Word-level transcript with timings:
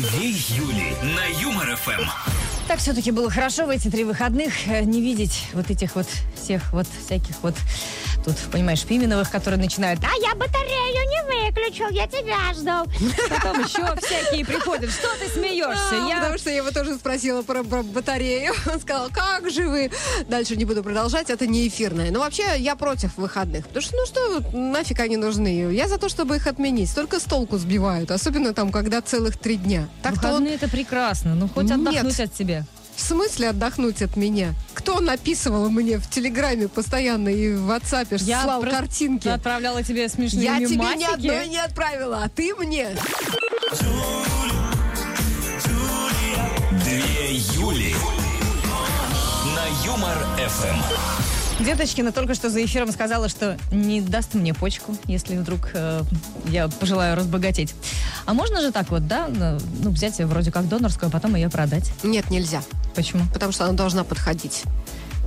Две 0.00 0.30
Юли 0.30 0.96
на 1.02 1.38
Юмор 1.38 1.76
ФМ. 1.76 2.08
Так 2.66 2.78
все-таки 2.78 3.10
было 3.10 3.30
хорошо 3.30 3.66
в 3.66 3.68
эти 3.68 3.90
три 3.90 4.04
выходных 4.04 4.66
э, 4.66 4.84
не 4.84 5.02
видеть 5.02 5.44
вот 5.52 5.70
этих 5.70 5.96
вот 5.96 6.06
всех 6.34 6.72
вот 6.72 6.86
всяких 7.04 7.34
вот 7.42 7.54
тут, 8.24 8.36
понимаешь, 8.50 8.82
Пименовых, 8.84 9.30
которые 9.30 9.60
начинают 9.60 10.00
«А 10.04 10.16
я 10.20 10.34
батарею 10.34 11.08
не 11.08 11.22
выключил, 11.22 11.88
я 11.90 12.06
тебя 12.06 12.52
ждал». 12.54 12.86
Потом 13.28 13.60
еще 13.60 13.96
всякие 14.00 14.44
приходят. 14.44 14.90
Что 14.90 15.08
ты 15.18 15.28
смеешься? 15.28 15.94
Я... 16.08 16.16
Потому 16.16 16.38
что 16.38 16.50
я 16.50 16.56
его 16.56 16.70
тоже 16.70 16.94
спросила 16.94 17.42
про, 17.42 17.62
про 17.62 17.82
батарею. 17.82 18.54
Он 18.72 18.80
сказал, 18.80 19.08
как 19.10 19.50
же 19.50 19.68
вы? 19.68 19.90
Дальше 20.28 20.56
не 20.56 20.64
буду 20.64 20.82
продолжать, 20.82 21.30
это 21.30 21.46
не 21.46 21.68
эфирное. 21.68 22.10
Но 22.10 22.20
вообще 22.20 22.44
я 22.58 22.76
против 22.76 23.16
выходных. 23.16 23.66
Потому 23.66 23.82
что, 23.82 23.96
ну 23.96 24.06
что, 24.06 24.56
нафиг 24.56 25.00
они 25.00 25.16
нужны? 25.16 25.72
Я 25.72 25.88
за 25.88 25.98
то, 25.98 26.08
чтобы 26.08 26.36
их 26.36 26.46
отменить. 26.46 26.94
Только 26.94 27.20
с 27.20 27.24
толку 27.24 27.58
сбивают. 27.58 28.10
Особенно 28.10 28.52
там, 28.54 28.70
когда 28.70 29.00
целых 29.00 29.38
три 29.38 29.56
дня. 29.56 29.88
Он 30.04 30.12
Выходные 30.12 30.54
это 30.54 30.68
прекрасно, 30.68 31.34
ну 31.34 31.48
хоть 31.48 31.64
Нет. 31.64 31.78
отдохнуть 31.78 32.20
от 32.20 32.36
себя. 32.36 32.64
В 32.94 33.00
смысле 33.00 33.50
отдохнуть 33.50 34.02
от 34.02 34.16
меня? 34.16 34.54
Кто 34.74 35.00
написывал 35.00 35.70
мне 35.70 35.98
в 35.98 36.08
Телеграме 36.08 36.68
постоянно 36.68 37.28
и 37.28 37.54
в 37.54 37.70
WhatsApp 37.70 38.18
слал 38.18 38.60
просто 38.60 38.78
картинки? 38.78 39.28
отправляла 39.28 39.82
тебе 39.82 40.08
смешные 40.08 40.44
Я 40.44 40.58
тебе 40.58 40.76
ни 40.76 41.04
одной 41.12 41.48
не 41.48 41.58
отправила, 41.58 42.22
а 42.24 42.28
ты 42.28 42.54
мне. 42.54 42.88
Две 46.84 47.34
Юли 47.34 47.94
на 49.54 49.86
Юмор 49.86 50.16
ФМ. 50.48 51.41
Деточкина 51.60 52.12
только 52.12 52.34
что 52.34 52.50
за 52.50 52.64
эфиром 52.64 52.90
сказала, 52.90 53.28
что 53.28 53.56
не 53.70 54.00
даст 54.00 54.34
мне 54.34 54.52
почку, 54.54 54.96
если 55.06 55.36
вдруг 55.36 55.70
э, 55.74 56.02
я 56.46 56.68
пожелаю 56.68 57.16
разбогатеть. 57.16 57.74
А 58.26 58.34
можно 58.34 58.60
же 58.60 58.72
так 58.72 58.90
вот, 58.90 59.06
да, 59.06 59.28
ну, 59.28 59.90
взять 59.90 60.18
вроде 60.18 60.50
как 60.50 60.68
донорскую, 60.68 61.08
а 61.08 61.12
потом 61.12 61.36
ее 61.36 61.48
продать? 61.48 61.92
Нет, 62.02 62.30
нельзя. 62.30 62.62
Почему? 62.94 63.24
Потому 63.32 63.52
что 63.52 63.64
она 63.64 63.74
должна 63.74 64.04
подходить. 64.04 64.64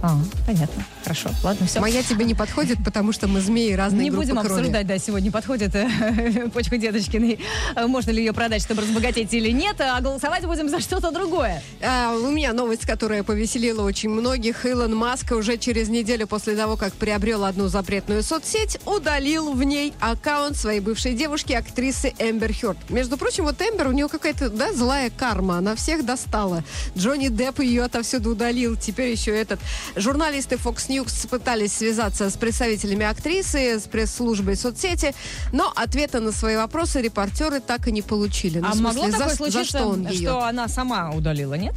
А, 0.08 0.20
понятно. 0.46 0.86
Хорошо, 1.02 1.32
ладно, 1.44 1.66
все. 1.66 1.80
Моя 1.80 2.04
тебе 2.04 2.26
не 2.26 2.36
подходит, 2.36 2.78
потому 2.86 3.12
что 3.12 3.28
мы 3.28 3.42
змеи 3.42 3.74
разной 3.74 4.04
Не 4.04 4.12
будем 4.12 4.36
крови. 4.38 4.54
обсуждать, 4.54 4.86
да, 4.86 5.00
сегодня 5.00 5.32
подходит 5.32 5.74
э, 5.74 6.48
почка 6.54 6.78
Деточкиной. 6.78 7.40
Э, 7.76 7.88
Можно 7.88 8.12
ли 8.12 8.20
ее 8.24 8.32
продать, 8.32 8.62
чтобы 8.62 8.84
разбогатеть 8.84 9.34
или 9.34 9.50
нет, 9.50 9.82
а 9.82 10.00
голосовать 10.02 10.46
будем 10.46 10.70
за 10.70 10.80
что-то 10.80 11.10
другое. 11.10 11.64
А, 11.82 12.16
у 12.16 12.30
меня 12.30 12.54
новость, 12.54 12.86
которая 12.86 13.24
повеселила 13.24 13.82
очень 13.82 14.10
многих. 14.10 14.64
Илон 14.68 14.96
Маск 14.96 15.32
уже 15.32 15.58
через 15.58 15.90
неделю 15.90 16.28
после 16.28 16.56
того, 16.56 16.78
как 16.78 16.94
приобрел 16.94 17.44
одну 17.44 17.68
запретную 17.68 18.22
соцсеть, 18.22 18.78
удалил 18.86 19.54
в 19.54 19.64
ней 19.64 19.92
аккаунт 20.00 20.56
своей 20.56 20.82
бывшей 20.82 21.16
девушки, 21.16 21.54
актрисы 21.54 22.14
Эмбер 22.20 22.54
Хёрд. 22.54 22.78
Между 22.92 23.18
прочим, 23.18 23.46
вот 23.46 23.60
Эмбер, 23.60 23.88
у 23.88 23.92
нее 23.92 24.08
какая-то, 24.08 24.52
да, 24.52 24.72
злая 24.72 25.10
карма. 25.10 25.58
Она 25.58 25.76
всех 25.76 26.06
достала. 26.06 26.64
Джонни 26.96 27.30
Депп 27.30 27.62
ее 27.62 27.84
отовсюду 27.86 28.30
удалил. 28.34 28.76
Теперь 28.76 29.10
еще 29.12 29.32
этот. 29.36 29.60
Журналисты 29.96 30.56
Fox 30.56 30.88
News 30.90 31.28
пытались 31.30 31.74
связаться 31.74 32.30
с 32.30 32.34
представителями 32.38 33.06
актрисы, 33.06 33.80
с 33.80 33.84
пресс-службой 33.84 34.56
соцсети, 34.56 35.14
но 35.54 35.72
ответа 35.76 36.20
на 36.20 36.32
свои 36.32 36.58
вопросы 36.58 37.02
репортеры 37.02 37.60
так 37.60 37.88
и 37.88 37.92
не 37.92 38.02
получили. 38.02 38.60
Ну, 38.60 38.68
а 38.68 38.74
смысле, 38.74 38.84
могло 38.84 39.06
за- 39.06 39.12
такое 39.18 39.30
за 39.30 39.36
случиться, 39.36 39.78
что 39.78 39.88
он 39.88 40.08
ее? 40.08 40.28
что 40.30 40.44
она 40.44 40.68
сама 40.68 41.12
удалила, 41.12 41.54
нет? 41.54 41.74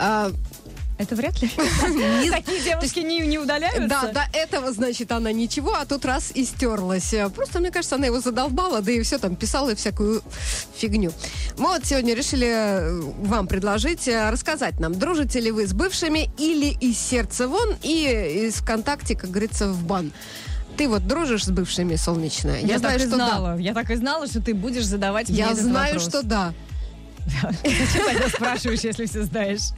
А, 0.00 0.30
Это 0.98 1.14
вряд 1.14 1.40
ли. 1.40 1.48
Такие 2.30 2.60
девушки 2.60 3.00
не, 3.00 3.20
не 3.20 3.38
удаляются. 3.38 3.88
Да, 3.88 4.12
до 4.12 4.24
этого, 4.36 4.72
значит, 4.72 5.12
она 5.12 5.30
ничего, 5.32 5.74
а 5.74 5.86
тут 5.86 6.04
раз 6.04 6.32
и 6.34 6.44
стерлась. 6.44 7.14
Просто, 7.34 7.60
мне 7.60 7.70
кажется, 7.70 7.94
она 7.94 8.06
его 8.06 8.20
задолбала, 8.20 8.82
да 8.82 8.90
и 8.90 9.00
все 9.02 9.18
там 9.18 9.36
писала 9.36 9.74
всякую 9.76 10.22
фигню. 10.76 11.12
Мы 11.56 11.68
вот 11.68 11.84
сегодня 11.86 12.14
решили 12.14 12.46
э, 12.48 13.00
вам 13.20 13.46
предложить 13.46 14.08
э, 14.08 14.30
рассказать 14.30 14.80
нам, 14.80 14.98
дружите 14.98 15.38
ли 15.40 15.52
вы 15.52 15.66
с 15.66 15.72
бывшими 15.72 16.30
или 16.36 16.76
из 16.80 16.98
сердца 16.98 17.46
вон 17.46 17.76
и 17.82 18.46
из 18.48 18.54
ВКонтакте, 18.56 19.14
как 19.16 19.30
говорится, 19.30 19.68
в 19.68 19.84
бан. 19.84 20.12
Ты 20.76 20.88
вот 20.88 21.06
дружишь 21.06 21.44
с 21.44 21.50
бывшими, 21.50 21.96
солнечная? 21.96 22.60
Я, 22.60 22.78
знаю, 22.78 22.98
так 22.98 23.06
и 23.06 23.08
что 23.08 23.18
да. 23.18 23.26
знала. 23.28 23.58
Я 23.58 23.74
так 23.74 23.90
и 23.90 23.94
знала, 23.96 24.26
что 24.26 24.40
ты 24.40 24.54
будешь 24.54 24.84
задавать 24.84 25.28
мне 25.28 25.38
Я 25.38 25.50
этот 25.50 25.64
знаю, 25.64 25.94
вопрос. 25.94 26.08
что 26.08 26.22
да. 26.22 26.54
Зачем 27.62 28.06
тогда 28.06 28.28
спрашиваешь, 28.28 28.80
если 28.80 29.06
все 29.06 29.24
знаешь? 29.24 29.70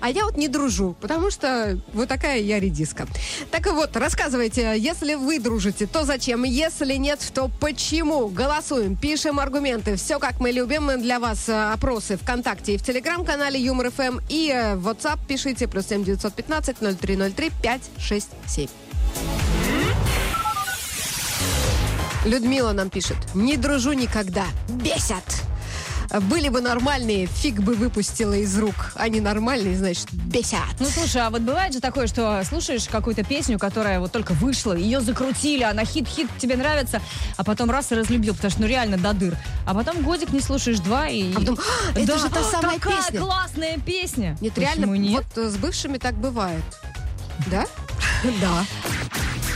А 0.00 0.10
я 0.10 0.24
вот 0.24 0.36
не 0.36 0.48
дружу, 0.48 0.96
потому 1.00 1.30
что 1.30 1.78
вот 1.92 2.08
такая 2.08 2.38
я 2.40 2.60
редиска. 2.60 3.06
Так 3.50 3.66
и 3.66 3.70
вот, 3.70 3.96
рассказывайте, 3.96 4.74
если 4.78 5.14
вы 5.14 5.38
дружите, 5.38 5.86
то 5.86 6.04
зачем? 6.04 6.44
Если 6.44 6.94
нет, 6.94 7.20
то 7.34 7.50
почему? 7.60 8.28
Голосуем, 8.28 8.96
пишем 8.96 9.40
аргументы. 9.40 9.96
Все 9.96 10.18
как 10.18 10.40
мы 10.40 10.50
любим. 10.50 11.00
Для 11.00 11.18
вас 11.18 11.48
э, 11.48 11.72
опросы 11.72 12.16
ВКонтакте 12.16 12.74
и 12.74 12.78
в 12.78 12.82
Телеграм-канале 12.82 13.60
Юмор 13.60 13.90
ФМ. 13.90 14.18
И 14.28 14.50
э, 14.54 14.76
в 14.76 14.88
WhatsApp 14.88 15.18
пишите 15.26 15.68
плюс 15.68 15.86
7 15.86 16.04
915 16.04 16.76
0303 17.00 17.50
567. 17.62 18.68
Людмила 22.24 22.72
нам 22.72 22.88
пишет. 22.88 23.16
Не 23.34 23.56
дружу 23.56 23.92
никогда. 23.92 24.46
Бесят. 24.68 25.24
Были 26.22 26.48
бы 26.48 26.60
нормальные, 26.60 27.26
фиг 27.26 27.60
бы 27.60 27.74
выпустила 27.74 28.34
из 28.34 28.56
рук. 28.58 28.92
Они 28.94 29.20
нормальные, 29.20 29.76
значит, 29.76 30.12
бесят. 30.12 30.60
Ну, 30.80 30.86
слушай, 30.88 31.22
а 31.22 31.30
вот 31.30 31.42
бывает 31.42 31.72
же 31.72 31.80
такое, 31.80 32.06
что 32.06 32.42
слушаешь 32.48 32.86
какую-то 32.88 33.24
песню, 33.24 33.58
которая 33.58 34.00
вот 34.00 34.12
только 34.12 34.32
вышла, 34.32 34.74
ее 34.74 35.00
закрутили, 35.00 35.62
она 35.62 35.84
хит-хит, 35.84 36.28
тебе 36.38 36.56
нравится, 36.56 37.00
а 37.36 37.44
потом 37.44 37.70
раз 37.70 37.90
и 37.92 37.94
разлюбил, 37.94 38.34
потому 38.34 38.50
что 38.50 38.60
ну 38.60 38.66
реально 38.68 38.96
до 38.96 39.12
дыр. 39.12 39.36
А 39.66 39.74
потом 39.74 40.02
годик 40.02 40.30
не 40.30 40.40
слушаешь, 40.40 40.78
два 40.78 41.08
и... 41.08 41.32
А 41.34 41.40
потом, 41.40 41.58
«А, 41.58 41.98
это 41.98 42.06
Да, 42.06 42.18
же 42.18 42.28
та 42.30 42.42
самая 42.44 42.78
такая 42.78 42.96
песня. 43.02 43.20
классная 43.20 43.78
песня. 43.78 44.36
Нет, 44.40 44.54
Почему 44.54 44.66
реально, 44.94 44.94
нет? 44.96 45.24
вот 45.34 45.44
э, 45.44 45.48
с 45.50 45.56
бывшими 45.56 45.98
так 45.98 46.14
бывает. 46.14 46.62
Да? 47.48 47.66
Да. 48.40 48.64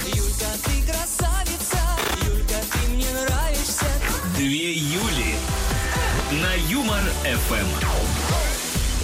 Юлька, 0.06 0.46
ты 0.64 0.82
красавица, 0.90 1.78
Юлька, 2.26 2.54
ты 2.72 2.92
мне 2.94 3.06
нравишься. 3.12 3.84
Две 4.36 4.72
Юли 4.74 5.17
на 6.98 7.04
Юмор 7.04 7.12
ФМ. 7.24 8.27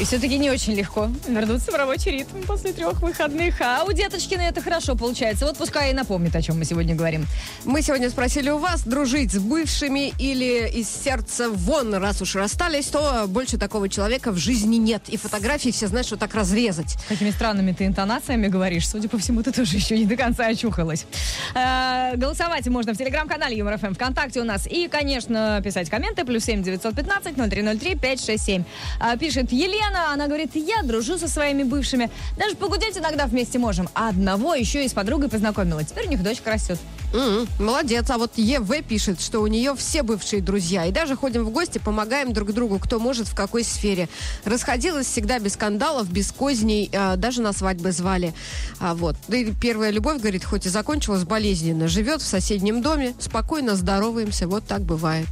И 0.00 0.04
все-таки 0.04 0.38
не 0.38 0.50
очень 0.50 0.74
легко 0.74 1.08
вернуться 1.28 1.70
в 1.70 1.74
рабочий 1.76 2.10
ритм 2.10 2.42
после 2.46 2.72
трех 2.72 3.00
выходных. 3.00 3.60
А 3.60 3.84
у 3.84 3.92
деточкина 3.92 4.40
это 4.40 4.60
хорошо 4.60 4.96
получается. 4.96 5.46
Вот 5.46 5.56
пускай 5.56 5.92
и 5.92 5.94
напомнит, 5.94 6.34
о 6.34 6.42
чем 6.42 6.58
мы 6.58 6.64
сегодня 6.64 6.96
говорим. 6.96 7.26
Мы 7.64 7.80
сегодня 7.80 8.10
спросили 8.10 8.50
у 8.50 8.58
вас, 8.58 8.82
дружить 8.82 9.32
с 9.32 9.38
бывшими 9.38 10.12
или 10.18 10.68
из 10.68 10.88
сердца 10.88 11.48
вон, 11.48 11.94
раз 11.94 12.20
уж 12.20 12.34
расстались, 12.34 12.86
то 12.86 13.26
больше 13.28 13.56
такого 13.56 13.88
человека 13.88 14.32
в 14.32 14.36
жизни 14.36 14.76
нет. 14.76 15.04
И 15.08 15.16
фотографии 15.16 15.70
все 15.70 15.86
знают, 15.86 16.08
что 16.08 16.16
так 16.16 16.34
разрезать. 16.34 16.96
Какими 17.08 17.30
странными 17.30 17.70
ты 17.70 17.86
интонациями 17.86 18.48
говоришь. 18.48 18.88
Судя 18.88 19.08
по 19.08 19.16
всему, 19.18 19.44
ты 19.44 19.52
тоже 19.52 19.76
еще 19.76 19.96
не 19.96 20.06
до 20.06 20.16
конца 20.16 20.46
очухалась. 20.46 21.06
Э, 21.54 22.16
голосовать 22.16 22.66
можно 22.66 22.94
в 22.94 22.98
телеграм-канале 22.98 23.56
Юмор 23.56 23.78
ФМ, 23.78 23.94
ВКонтакте 23.94 24.40
у 24.40 24.44
нас. 24.44 24.66
И, 24.66 24.88
конечно, 24.88 25.60
писать 25.62 25.88
комменты. 25.88 26.24
Плюс 26.24 26.44
семь 26.44 26.64
девятьсот 26.64 26.96
пятнадцать 26.96 27.36
ноль 27.36 27.48
три 27.48 27.62
ноль 27.62 27.78
три 27.78 27.94
пять 27.94 28.20
шесть 28.22 28.44
семь. 28.44 28.64
А, 28.98 29.16
Пишет 29.16 29.52
Елена, 29.52 29.83
она 29.92 30.26
говорит, 30.26 30.54
я 30.54 30.82
дружу 30.82 31.18
со 31.18 31.28
своими 31.28 31.62
бывшими. 31.62 32.10
Даже 32.36 32.56
погудеть 32.56 32.96
иногда 32.96 33.26
вместе 33.26 33.58
можем. 33.58 33.88
А 33.94 34.08
одного 34.08 34.54
еще 34.54 34.84
и 34.84 34.88
с 34.88 34.92
подругой 34.92 35.28
познакомила. 35.28 35.82
Теперь 35.84 36.06
у 36.06 36.10
них 36.10 36.22
дочка 36.22 36.52
растет. 36.52 36.78
М, 37.12 37.46
молодец. 37.58 38.10
А 38.10 38.18
вот 38.18 38.32
ЕВ 38.36 38.84
пишет, 38.86 39.20
что 39.20 39.40
у 39.40 39.46
нее 39.46 39.74
все 39.76 40.02
бывшие 40.02 40.42
друзья. 40.42 40.86
И 40.86 40.92
даже 40.92 41.16
ходим 41.16 41.44
в 41.44 41.50
гости, 41.50 41.78
помогаем 41.78 42.32
друг 42.32 42.52
другу, 42.52 42.78
кто 42.78 42.98
может, 42.98 43.28
в 43.28 43.34
какой 43.34 43.64
сфере. 43.64 44.08
Расходилась 44.44 45.06
всегда 45.06 45.38
без 45.38 45.54
скандалов, 45.54 46.10
без 46.10 46.32
козней. 46.32 46.90
а, 46.92 47.16
даже 47.16 47.40
на 47.42 47.52
свадьбы 47.52 47.92
звали. 47.92 48.34
А 48.80 48.94
вот. 48.94 49.16
И 49.28 49.52
первая 49.60 49.90
любовь, 49.90 50.18
говорит, 50.20 50.44
хоть 50.44 50.66
и 50.66 50.68
закончилась 50.68 51.24
болезненно, 51.24 51.88
живет 51.88 52.20
в 52.20 52.26
соседнем 52.26 52.82
доме, 52.82 53.14
спокойно 53.20 53.76
здороваемся. 53.76 54.48
Вот 54.48 54.66
так 54.66 54.82
бывает. 54.82 55.28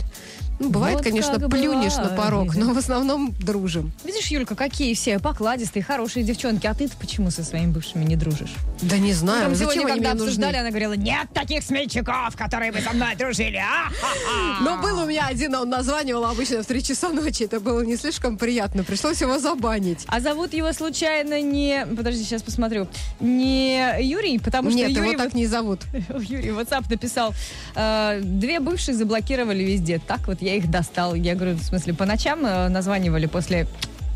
Ну, 0.63 0.71
бывает, 0.71 0.97
Вот 0.99 1.05
конечно, 1.05 1.41
плюнешь 1.49 1.97
на 1.97 2.03
бывает. 2.05 2.17
порог, 2.17 2.55
но 2.57 2.73
в 2.73 2.79
основном 2.79 3.35
дружим. 3.41 3.93
Видишь, 4.05 4.29
Юлька, 4.29 4.55
какие 4.55 4.95
все 4.95 5.19
покладистые, 5.19 5.83
хорошие 5.83 6.23
девчонки. 6.25 6.67
А 6.67 6.75
ты-то 6.75 6.97
почему 6.97 7.31
со 7.31 7.43
своими 7.43 7.73
бывшими 7.73 8.05
не 8.05 8.15
дружишь? 8.17 8.55
Да 8.81 8.97
не 8.99 9.13
знаю, 9.13 9.41
Утром 9.43 9.55
зачем 9.57 9.73
сегодня, 9.73 9.93
они 9.93 10.01
когда 10.01 10.15
мне 10.15 10.23
обсуждали, 10.23 10.53
нужны? 10.53 10.61
она 10.61 10.69
говорила, 10.71 10.93
нет 10.93 11.29
таких 11.35 11.65
сменщиков, 11.65 12.37
которые 12.37 12.71
бы 12.73 12.81
со 12.81 12.93
мной 12.93 13.17
дружили. 13.17 13.57
а 13.57 13.89
А-ха-ха». 13.89 14.65
Но 14.65 14.81
был 14.81 15.03
у 15.03 15.07
меня 15.07 15.27
один, 15.27 15.55
он 15.57 15.69
названивал 15.69 16.25
обычно 16.27 16.63
в 16.63 16.67
3 16.67 16.83
часа 16.83 17.09
ночи. 17.09 17.43
Это 17.45 17.59
было 17.59 17.81
не 17.83 17.97
слишком 17.97 18.39
приятно. 18.39 18.85
Пришлось 18.85 19.21
его 19.21 19.39
забанить. 19.39 20.05
А 20.07 20.21
зовут 20.21 20.55
его 20.55 20.73
случайно 20.73 21.41
не... 21.43 21.87
Подожди, 21.97 22.23
сейчас 22.23 22.43
посмотрю. 22.43 22.87
Не 23.21 23.97
Юрий, 24.01 24.39
потому 24.39 24.71
что 24.71 24.79
Нет, 24.79 24.91
Юрий... 24.91 25.11
его 25.11 25.19
так 25.19 25.35
не 25.35 25.47
зовут. 25.47 25.81
Юрий 26.21 26.51
в 26.53 26.59
WhatsApp 26.59 26.85
написал, 26.89 27.35
э, 27.75 28.21
две 28.23 28.61
бывшие 28.61 28.95
заблокировали 28.95 29.63
везде. 29.65 29.99
Так 29.99 30.27
вот 30.29 30.43
я 30.43 30.52
их 30.57 30.71
достал. 30.71 31.15
Я 31.15 31.35
говорю, 31.35 31.55
в 31.55 31.63
смысле, 31.63 31.95
по 31.95 32.07
ночам 32.07 32.45
э, 32.45 32.69
названивали 32.69 33.27
после 33.27 33.67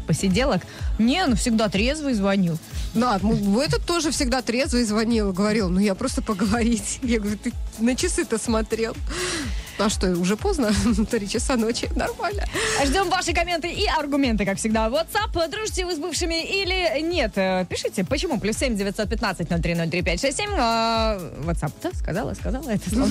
посиделок. 0.06 0.62
Не, 0.99 1.27
ну 1.27 1.37
всегда 1.37 1.69
трезвый 1.69 2.15
звоню. 2.15 2.56
Да, 2.94 3.19
ну, 3.23 3.61
этот 3.61 3.85
тоже 3.85 4.11
всегда 4.11 4.41
трезвый 4.41 4.85
звонил, 4.85 5.33
говорил, 5.33 5.69
ну 5.69 5.81
я 5.81 5.94
просто 5.94 6.23
поговорить. 6.23 7.00
Я 7.03 7.21
говорю, 7.21 7.38
ты 7.43 7.53
на 7.79 7.94
часы-то 7.94 8.38
смотрел. 8.38 8.94
А 9.78 9.90
что, 9.90 10.08
уже 10.12 10.37
поздно? 10.37 10.73
Три 11.11 11.28
часа 11.28 11.56
ночи. 11.56 11.88
Нормально. 11.94 12.44
Ждем 12.84 13.11
ваши 13.11 13.32
комменты 13.34 13.69
и 13.70 13.87
аргументы, 13.87 14.44
как 14.46 14.58
всегда. 14.58 14.87
WhatsApp, 14.88 15.50
дружите 15.50 15.84
вы 15.84 15.94
с 15.94 15.99
бывшими 15.99 16.43
или 16.44 17.00
нет? 17.02 17.32
Э, 17.37 17.67
Пишите, 17.69 18.05
почему? 18.05 18.40
Плюс 18.40 18.56
семь 18.56 18.76
девятьсот 18.76 19.11
пятнадцать 19.11 19.50
ноль 19.50 19.61
три 19.61 19.75
ноль 19.75 19.90
три 19.90 20.02
пять 20.02 20.20
шесть 20.20 20.38
семь. 20.38 20.50
А, 20.56 21.19
WhatsApp, 21.44 21.73
да? 21.82 21.90
Сказала, 21.93 22.32
сказала 22.34 22.70
это 22.70 22.88
слово. 22.88 23.11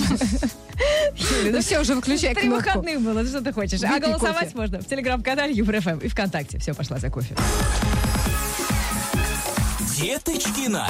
Ну 1.50 1.60
все, 1.60 1.80
уже 1.80 1.94
выключай 1.94 2.34
Три 2.34 2.48
выходных 2.48 3.00
было, 3.00 3.24
что 3.24 3.40
ты 3.40 3.52
хочешь? 3.52 3.82
А 3.82 3.98
голосовать 3.98 4.54
можно 4.54 4.80
в 4.80 4.86
телеграм-канале 4.86 5.52
ЮбрФМ 5.54 5.98
и 5.98 6.08
ВКонтакте. 6.08 6.58
Все, 6.58 6.74
пошла 6.74 6.98
за 6.98 7.10
кофе. 7.10 7.34
Деточкина. 9.96 10.88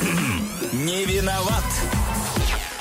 Не 0.72 1.04
виноват. 1.04 1.64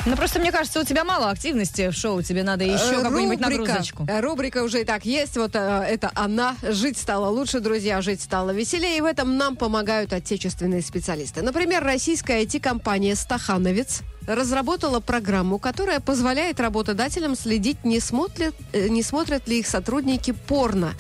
Ну, 0.06 0.18
просто 0.18 0.40
мне 0.40 0.52
кажется, 0.52 0.82
у 0.82 0.84
тебя 0.84 1.06
мало 1.06 1.30
активности 1.30 1.90
в 1.90 1.94
шоу. 1.94 2.22
Тебе 2.22 2.44
надо 2.44 2.66
еще 2.66 3.00
Э, 3.00 3.04
какую-нибудь 3.04 3.40
рубрика. 3.42 3.62
нагрузочку. 3.62 4.06
Э, 4.10 4.20
Рубрика 4.20 4.64
уже 4.64 4.82
и 4.82 4.84
так 4.84 5.06
есть. 5.06 5.38
Вот 5.38 5.56
э, 5.56 5.60
это 5.60 6.12
она. 6.14 6.58
Жить 6.62 6.98
стало 6.98 7.30
лучше, 7.30 7.62
друзья, 7.62 8.02
жить 8.02 8.22
стало 8.22 8.52
веселее. 8.52 8.98
И 8.98 9.02
в 9.02 9.06
этом 9.06 9.38
нам 9.38 9.56
помогают 9.56 10.12
отечественные 10.12 10.82
специалисты. 10.82 11.42
Например, 11.42 11.82
российская 11.82 12.44
IT-компания 12.44 13.16
«Стахановец» 13.16 14.02
разработала 14.28 15.00
программу, 15.00 15.58
которая 15.58 16.02
позволяет 16.02 16.60
работодателям 16.60 17.36
следить, 17.38 17.86
не 17.86 18.02
смотрят, 18.02 18.56
не 18.74 19.04
смотрят 19.04 19.48
ли 19.48 19.60
их 19.60 19.68
сотрудники 19.68 20.32
порно 20.32 20.96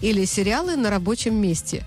или 0.00 0.24
сериалы 0.24 0.74
на 0.76 0.90
рабочем 0.90 1.40
месте. 1.40 1.84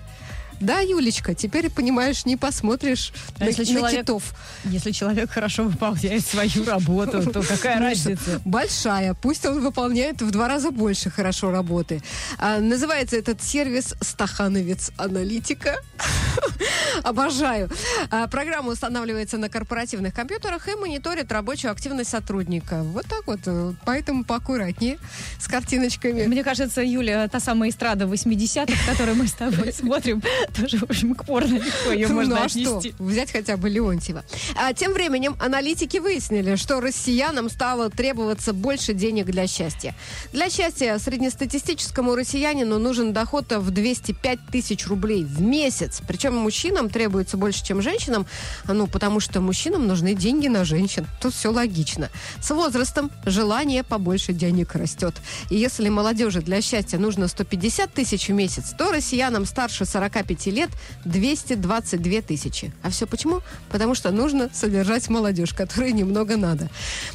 Да, 0.62 0.80
Юлечка, 0.80 1.34
теперь, 1.34 1.70
понимаешь, 1.70 2.26
не 2.26 2.38
посмотришь 2.38 3.12
А 3.40 3.44
на, 3.44 3.48
если 3.48 3.64
на 3.74 3.80
человек- 3.80 4.02
китов. 4.02 4.24
Если 4.66 4.92
человек 4.92 5.32
хорошо 5.32 5.64
выполняет 5.64 6.26
свою 6.26 6.64
работу, 6.66 7.24
то 7.30 7.42
какая 7.48 7.80
разница? 7.80 8.42
Большая. 8.46 9.14
Пусть 9.16 9.46
он 9.46 9.60
выполняет 9.62 10.22
в 10.22 10.32
два 10.32 10.48
раза 10.48 10.72
больше 10.72 11.10
хорошо 11.10 11.52
работы. 11.52 12.02
А, 12.38 12.60
называется 12.60 13.16
этот 13.18 13.42
сервис 13.44 13.96
«Стахановец 14.02 14.92
Аналитика». 14.98 15.78
Обожаю. 17.04 17.70
А, 18.10 18.28
программа 18.28 18.72
устанавливается 18.72 19.38
на 19.38 19.50
корпоративных 19.50 20.14
компьютерах 20.14 20.68
и 20.68 20.76
мониторит 20.76 21.32
рабочую 21.32 21.72
активность 21.72 22.10
сотрудника. 22.10 22.84
Вот 22.84 23.06
так 23.06 23.26
вот. 23.28 23.40
э, 23.46 23.74
Поэтому 23.86 24.24
поаккуратнее 24.24 24.98
с 25.40 25.48
картиночками. 25.48 26.26
Мне 26.28 26.44
кажется, 26.44 26.82
Юля, 26.82 27.28
та 27.28 27.40
самая 27.40 27.70
эстрада 27.70 28.06
80-х, 28.06 28.74
которую 28.92 29.18
мы 29.18 29.28
с 29.28 29.34
тобой 29.34 29.74
смотрим, 29.78 30.22
тоже, 30.60 30.78
в 30.78 30.84
общем, 30.84 31.16
к 31.16 31.26
порно 31.26 31.56
легко 31.56 31.92
ее 31.92 32.08
Ну, 32.08 32.16
можно 32.16 32.44
а 32.44 32.50
что? 32.50 32.78
отнести. 32.78 32.94
Взять 33.00 33.32
хотя 33.32 33.58
бы 33.58 33.70
Леонтьева. 33.70 34.24
А 34.56 34.74
тем 34.74 34.94
временем 34.94 35.36
аналитики 35.40 35.98
выяснили, 35.98 36.56
что 36.56 36.80
россиянам 36.82 37.50
стало 37.50 37.90
требоваться 37.90 38.54
больше 38.54 38.94
денег 38.94 39.26
для 39.26 39.48
счастья. 39.48 39.96
Для 40.34 40.50
счастья 40.50 40.98
среднестатистическому 40.98 42.16
россиянину 42.16 42.78
нужен 42.80 43.14
доход 43.14 43.52
в 43.52 43.72
205 43.72 44.40
тысяч 44.52 44.88
рублей 44.88 45.24
в 45.24 45.42
месяц. 45.42 46.02
Причем 46.08 46.36
мужчинам 46.36 46.90
требуется 46.92 47.38
больше, 47.38 47.64
чем 47.64 47.82
женщинам, 47.82 48.26
ну, 48.68 48.88
потому 48.88 49.20
что 49.20 49.42
мужчинам 49.42 49.88
нужны 49.88 50.14
деньги 50.14 50.48
на 50.48 50.66
женщин. 50.66 51.08
Тут 51.22 51.34
все 51.34 51.52
логично. 51.52 52.10
С 52.42 52.52
возрастом 52.52 53.12
желание 53.26 53.84
побольше 53.84 54.34
денег 54.34 54.76
растет. 54.76 55.16
И 55.50 55.56
если 55.56 55.90
молодежи 55.90 56.42
для 56.42 56.62
счастья 56.62 56.98
нужно 56.98 57.28
150 57.28 57.94
тысяч 57.94 58.28
в 58.28 58.34
месяц, 58.34 58.74
то 58.78 58.92
россиянам 58.92 59.46
старше 59.46 59.86
45 59.86 60.46
лет 60.48 60.70
222 61.06 62.22
тысячи. 62.22 62.74
А 62.84 62.90
все 62.90 63.08
почему? 63.08 63.42
Потому 63.70 63.96
что 63.96 64.12
нужно 64.12 64.50
содержать 64.54 65.10
молодежь, 65.10 65.54
которой 65.54 65.92
немного 65.92 66.38
надо. 66.38 66.70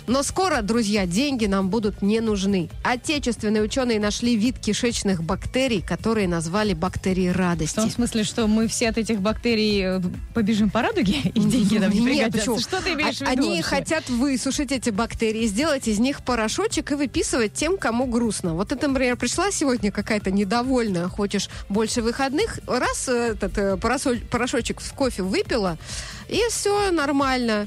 Но 0.06 0.22
скоро, 0.22 0.62
друзья, 0.62 1.06
деньги 1.06 1.46
нам 1.46 1.68
будут 1.70 2.02
не 2.02 2.20
нужны. 2.20 2.68
Отечественные 2.82 3.62
ученые 3.62 4.00
нашли 4.00 4.36
вид 4.36 4.58
кишечных 4.58 5.22
бактерий, 5.22 5.82
которые 5.82 6.28
назвали 6.28 6.74
бактерии 6.74 7.30
В 7.30 7.36
радости. 7.36 7.76
том 7.76 7.90
смысле, 7.90 8.24
что 8.24 8.46
мы 8.46 8.68
все 8.68 8.88
от 8.88 8.98
этих 8.98 9.20
бактерий 9.20 9.65
э, 9.84 10.00
побежим 10.34 10.70
по 10.70 10.82
радуге, 10.82 11.14
и 11.34 11.40
деньги 11.40 11.78
нам 11.78 11.90
не 11.90 12.00
Нет, 12.00 12.32
почему? 12.32 12.58
Что 12.58 12.80
ты 12.82 12.92
имеешь 12.94 13.18
в 13.18 13.22
А- 13.22 13.30
виду 13.32 13.42
Они 13.42 13.48
вообще? 13.56 13.62
хотят 13.62 14.08
высушить 14.08 14.72
эти 14.72 14.90
бактерии, 14.90 15.46
сделать 15.46 15.88
из 15.88 15.98
них 15.98 16.22
порошочек 16.22 16.92
и 16.92 16.94
выписывать 16.94 17.52
тем, 17.54 17.76
кому 17.78 18.06
грустно. 18.06 18.54
Вот 18.54 18.72
это, 18.72 18.88
например, 18.88 19.16
пришла 19.16 19.50
сегодня 19.50 19.90
какая-то 19.92 20.30
недовольная, 20.30 21.08
хочешь 21.08 21.48
больше 21.68 22.02
выходных, 22.02 22.58
раз 22.66 23.08
э, 23.08 23.32
этот 23.32 23.56
э, 23.58 23.76
порошочек 23.76 24.80
в 24.80 24.92
кофе 24.94 25.22
выпила, 25.22 25.78
и 26.28 26.40
все 26.50 26.90
нормально. 26.90 27.66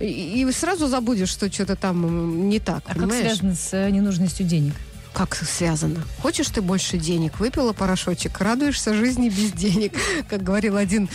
И, 0.00 0.42
и 0.46 0.52
сразу 0.52 0.86
забудешь, 0.86 1.28
что 1.28 1.50
что-то 1.50 1.74
там 1.74 2.48
не 2.48 2.60
так, 2.60 2.82
А 2.86 2.88
как 2.90 2.96
понимаешь? 2.98 3.24
связано 3.26 3.54
с 3.56 3.90
ненужностью 3.90 4.46
денег? 4.46 4.74
Как 5.18 5.34
связано? 5.34 6.04
Хочешь 6.22 6.46
ты 6.46 6.62
больше 6.62 6.96
денег? 6.96 7.40
Выпила 7.40 7.72
порошочек, 7.72 8.40
радуешься 8.40 8.94
жизни 8.94 9.28
без 9.28 9.50
денег. 9.50 9.92
Как 10.30 10.44
говорил 10.44 10.76
один 10.76 11.08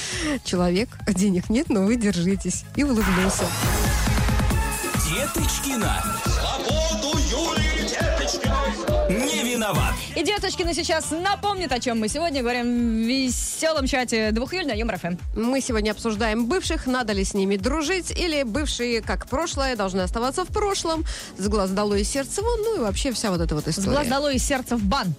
человек, 0.43 0.89
денег 1.07 1.49
нет, 1.49 1.69
но 1.69 1.85
вы 1.85 1.95
держитесь. 1.95 2.65
И 2.75 2.83
улыбнулся. 2.83 3.45
Деточкина. 5.09 6.03
Свободу 6.25 7.17
Юлии. 7.29 7.72
Не 9.09 9.43
виноват. 9.53 9.93
И 10.15 10.23
Деточкина 10.23 10.73
сейчас 10.73 11.11
напомнит, 11.11 11.71
о 11.71 11.79
чем 11.79 11.99
мы 11.99 12.07
сегодня 12.07 12.41
говорим 12.41 12.65
в 12.65 13.07
веселом 13.07 13.87
чате 13.87 14.31
2 14.31 14.45
июля 14.47 14.67
на 14.67 14.73
Юмор 14.73 14.97
ФМ. 14.99 15.15
Мы 15.35 15.61
сегодня 15.61 15.91
обсуждаем 15.91 16.45
бывших, 16.47 16.85
надо 16.87 17.13
ли 17.13 17.23
с 17.23 17.33
ними 17.33 17.57
дружить, 17.57 18.11
или 18.11 18.43
бывшие, 18.43 19.01
как 19.01 19.27
прошлое, 19.27 19.75
должны 19.75 20.01
оставаться 20.01 20.45
в 20.45 20.49
прошлом, 20.49 21.03
с 21.37 21.47
глаз 21.47 21.71
долой 21.71 22.01
и 22.01 22.03
сердце 22.03 22.41
вон, 22.41 22.59
ну 22.61 22.75
и 22.77 22.79
вообще 22.79 23.11
вся 23.11 23.31
вот 23.31 23.41
эта 23.41 23.55
вот 23.55 23.65
С 23.65 23.69
история. 23.69 23.91
глаз 23.91 24.07
долой 24.07 24.35
из 24.35 24.43
сердца 24.45 24.75
в 24.77 24.83
бан. 24.83 25.13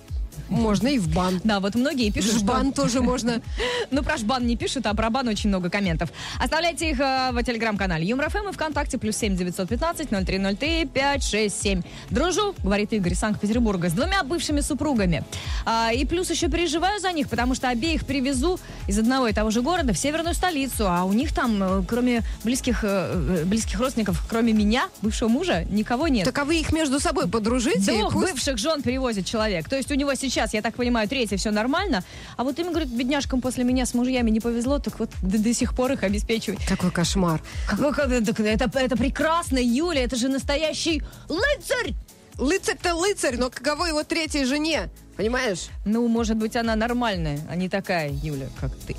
Можно 0.48 0.88
и 0.88 0.98
в 0.98 1.12
бан. 1.14 1.40
Да, 1.44 1.60
вот 1.60 1.74
многие 1.74 2.10
пишут, 2.10 2.30
что... 2.32 2.40
Жбан 2.40 2.72
тоже 2.72 3.00
можно. 3.00 3.40
Ну, 3.90 4.02
про 4.02 4.16
жбан 4.16 4.46
не 4.46 4.56
пишут, 4.56 4.86
а 4.86 4.94
про 4.94 5.10
бан 5.10 5.28
очень 5.28 5.50
много 5.50 5.70
комментов. 5.70 6.10
Оставляйте 6.40 6.90
их 6.90 7.00
э, 7.00 7.30
в 7.32 7.42
телеграм-канале 7.42 8.04
Юмор 8.04 8.30
ФМ 8.30 8.48
и 8.48 8.52
ВКонтакте 8.52 8.98
плюс 8.98 9.16
семь 9.16 9.36
девятьсот 9.36 9.68
пятнадцать 9.68 10.10
ноль 10.10 10.24
три 10.24 10.38
ноль 10.38 10.56
три 10.56 10.86
пять 10.86 11.22
шесть 11.22 11.60
семь. 11.62 11.82
Дружу, 12.10 12.54
говорит 12.62 12.92
Игорь 12.92 13.14
Санкт-Петербурга, 13.14 13.88
с 13.88 13.92
двумя 13.92 14.22
бывшими 14.24 14.60
супругами. 14.60 15.24
А, 15.64 15.92
и 15.92 16.04
плюс 16.04 16.30
еще 16.30 16.48
переживаю 16.48 17.00
за 17.00 17.12
них, 17.12 17.28
потому 17.28 17.54
что 17.54 17.68
обеих 17.68 18.06
привезу 18.06 18.58
из 18.88 18.98
одного 18.98 19.28
и 19.28 19.32
того 19.32 19.50
же 19.50 19.62
города 19.62 19.92
в 19.92 19.98
северную 19.98 20.34
столицу, 20.34 20.86
а 20.88 21.04
у 21.04 21.12
них 21.12 21.32
там, 21.34 21.62
э, 21.62 21.82
кроме 21.86 22.22
близких, 22.42 22.84
э, 22.84 23.42
э, 23.42 23.44
близких 23.44 23.78
родственников, 23.78 24.24
кроме 24.28 24.52
меня, 24.52 24.88
бывшего 25.02 25.28
мужа, 25.28 25.64
никого 25.70 26.08
нет. 26.08 26.24
Так 26.24 26.38
а 26.38 26.44
вы 26.44 26.58
их 26.60 26.72
между 26.72 27.00
собой 27.00 27.28
подружите? 27.28 27.92
Двух 27.92 28.12
пусть- 28.12 28.32
бывших 28.32 28.58
жен 28.58 28.82
перевозит 28.82 29.26
человек. 29.26 29.68
То 29.68 29.76
есть 29.76 29.90
у 29.90 29.94
него 29.94 30.14
сейчас, 30.14 30.33
я 30.36 30.62
так 30.62 30.74
понимаю, 30.74 31.08
третий, 31.08 31.36
все 31.36 31.50
нормально. 31.50 32.02
А 32.36 32.44
вот 32.44 32.58
им, 32.58 32.70
говорит, 32.70 32.88
бедняжкам 32.88 33.40
после 33.40 33.64
меня 33.64 33.86
с 33.86 33.94
мужьями 33.94 34.30
не 34.30 34.40
повезло, 34.40 34.78
так 34.78 34.98
вот 34.98 35.10
до, 35.22 35.38
до 35.38 35.54
сих 35.54 35.74
пор 35.74 35.92
их 35.92 36.02
обеспечивают. 36.02 36.60
Какой 36.66 36.90
кошмар. 36.90 37.40
Так 37.68 37.98
это, 37.98 38.78
это 38.78 38.96
прекрасно, 38.96 39.58
Юля, 39.58 40.04
это 40.04 40.16
же 40.16 40.28
настоящий 40.28 41.02
рыцарь! 41.28 41.94
Лыцарь-то 42.36 42.94
лыцарь, 42.96 43.36
но 43.36 43.48
каково 43.48 43.86
его 43.86 44.02
третьей 44.02 44.44
жене? 44.44 44.90
Понимаешь? 45.16 45.68
Ну, 45.84 46.08
может 46.08 46.36
быть, 46.36 46.56
она 46.56 46.74
нормальная, 46.74 47.38
а 47.48 47.54
не 47.54 47.68
такая, 47.68 48.10
Юля, 48.10 48.48
как 48.60 48.72
ты. 48.86 48.96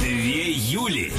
Две 0.00 0.52
Юли. 0.52 1.12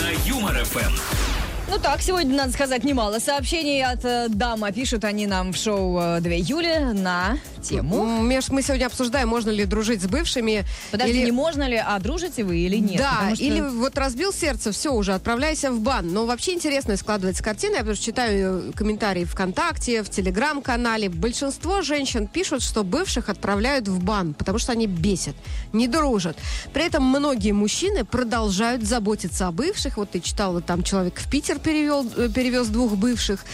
На 0.00 0.28
Юмор 0.28 0.64
ФМ. 0.64 1.27
Ну 1.70 1.78
так, 1.78 2.00
сегодня, 2.00 2.34
надо 2.34 2.52
сказать, 2.52 2.82
немало 2.82 3.18
сообщений 3.18 3.84
от 3.84 4.02
э, 4.02 4.28
дам, 4.30 4.64
а 4.64 4.72
пишут 4.72 5.04
они 5.04 5.26
нам 5.26 5.52
в 5.52 5.56
шоу 5.56 5.98
э, 6.00 6.20
2 6.20 6.32
июля 6.32 6.92
на 6.94 7.36
тему. 7.62 8.22
Меж, 8.22 8.48
мы 8.48 8.62
сегодня 8.62 8.86
обсуждаем, 8.86 9.28
можно 9.28 9.50
ли 9.50 9.66
дружить 9.66 10.00
с 10.02 10.06
бывшими. 10.06 10.64
Подожди, 10.90 11.18
или- 11.18 11.26
не 11.26 11.32
можно 11.32 11.68
ли, 11.68 11.76
а 11.76 11.98
дружите 11.98 12.42
вы 12.42 12.58
или 12.60 12.78
нет? 12.78 12.96
да, 12.98 13.34
что- 13.34 13.44
или 13.44 13.60
вот 13.60 13.98
разбил 13.98 14.32
сердце, 14.32 14.72
все, 14.72 14.94
уже 14.94 15.12
отправляйся 15.12 15.70
в 15.70 15.80
бан. 15.80 16.10
Но 16.10 16.24
вообще 16.24 16.54
интересно 16.54 16.96
складывается 16.96 17.44
картина. 17.44 17.72
Я 17.74 17.78
потому 17.80 17.96
что 17.96 18.04
читаю 18.06 18.70
э, 18.70 18.72
комментарии 18.72 19.24
ВКонтакте, 19.24 20.02
в 20.02 20.08
Телеграм-канале. 20.08 21.10
Большинство 21.10 21.82
женщин 21.82 22.28
пишут, 22.28 22.62
что 22.62 22.82
бывших 22.82 23.28
отправляют 23.28 23.88
в 23.88 24.02
бан, 24.02 24.32
потому 24.32 24.58
что 24.58 24.72
они 24.72 24.86
бесят, 24.86 25.36
не 25.74 25.86
дружат. 25.86 26.38
При 26.72 26.86
этом 26.86 27.04
многие 27.04 27.52
мужчины 27.52 28.06
продолжают 28.06 28.84
заботиться 28.84 29.48
о 29.48 29.52
бывших. 29.52 29.98
Вот 29.98 30.10
ты 30.12 30.20
читала, 30.20 30.62
там 30.62 30.82
человек 30.82 31.18
в 31.20 31.28
Питер 31.30 31.57
перевел, 31.58 32.06
э, 32.16 32.28
перевез 32.34 32.68
двух 32.68 32.96
бывших. 32.96 33.44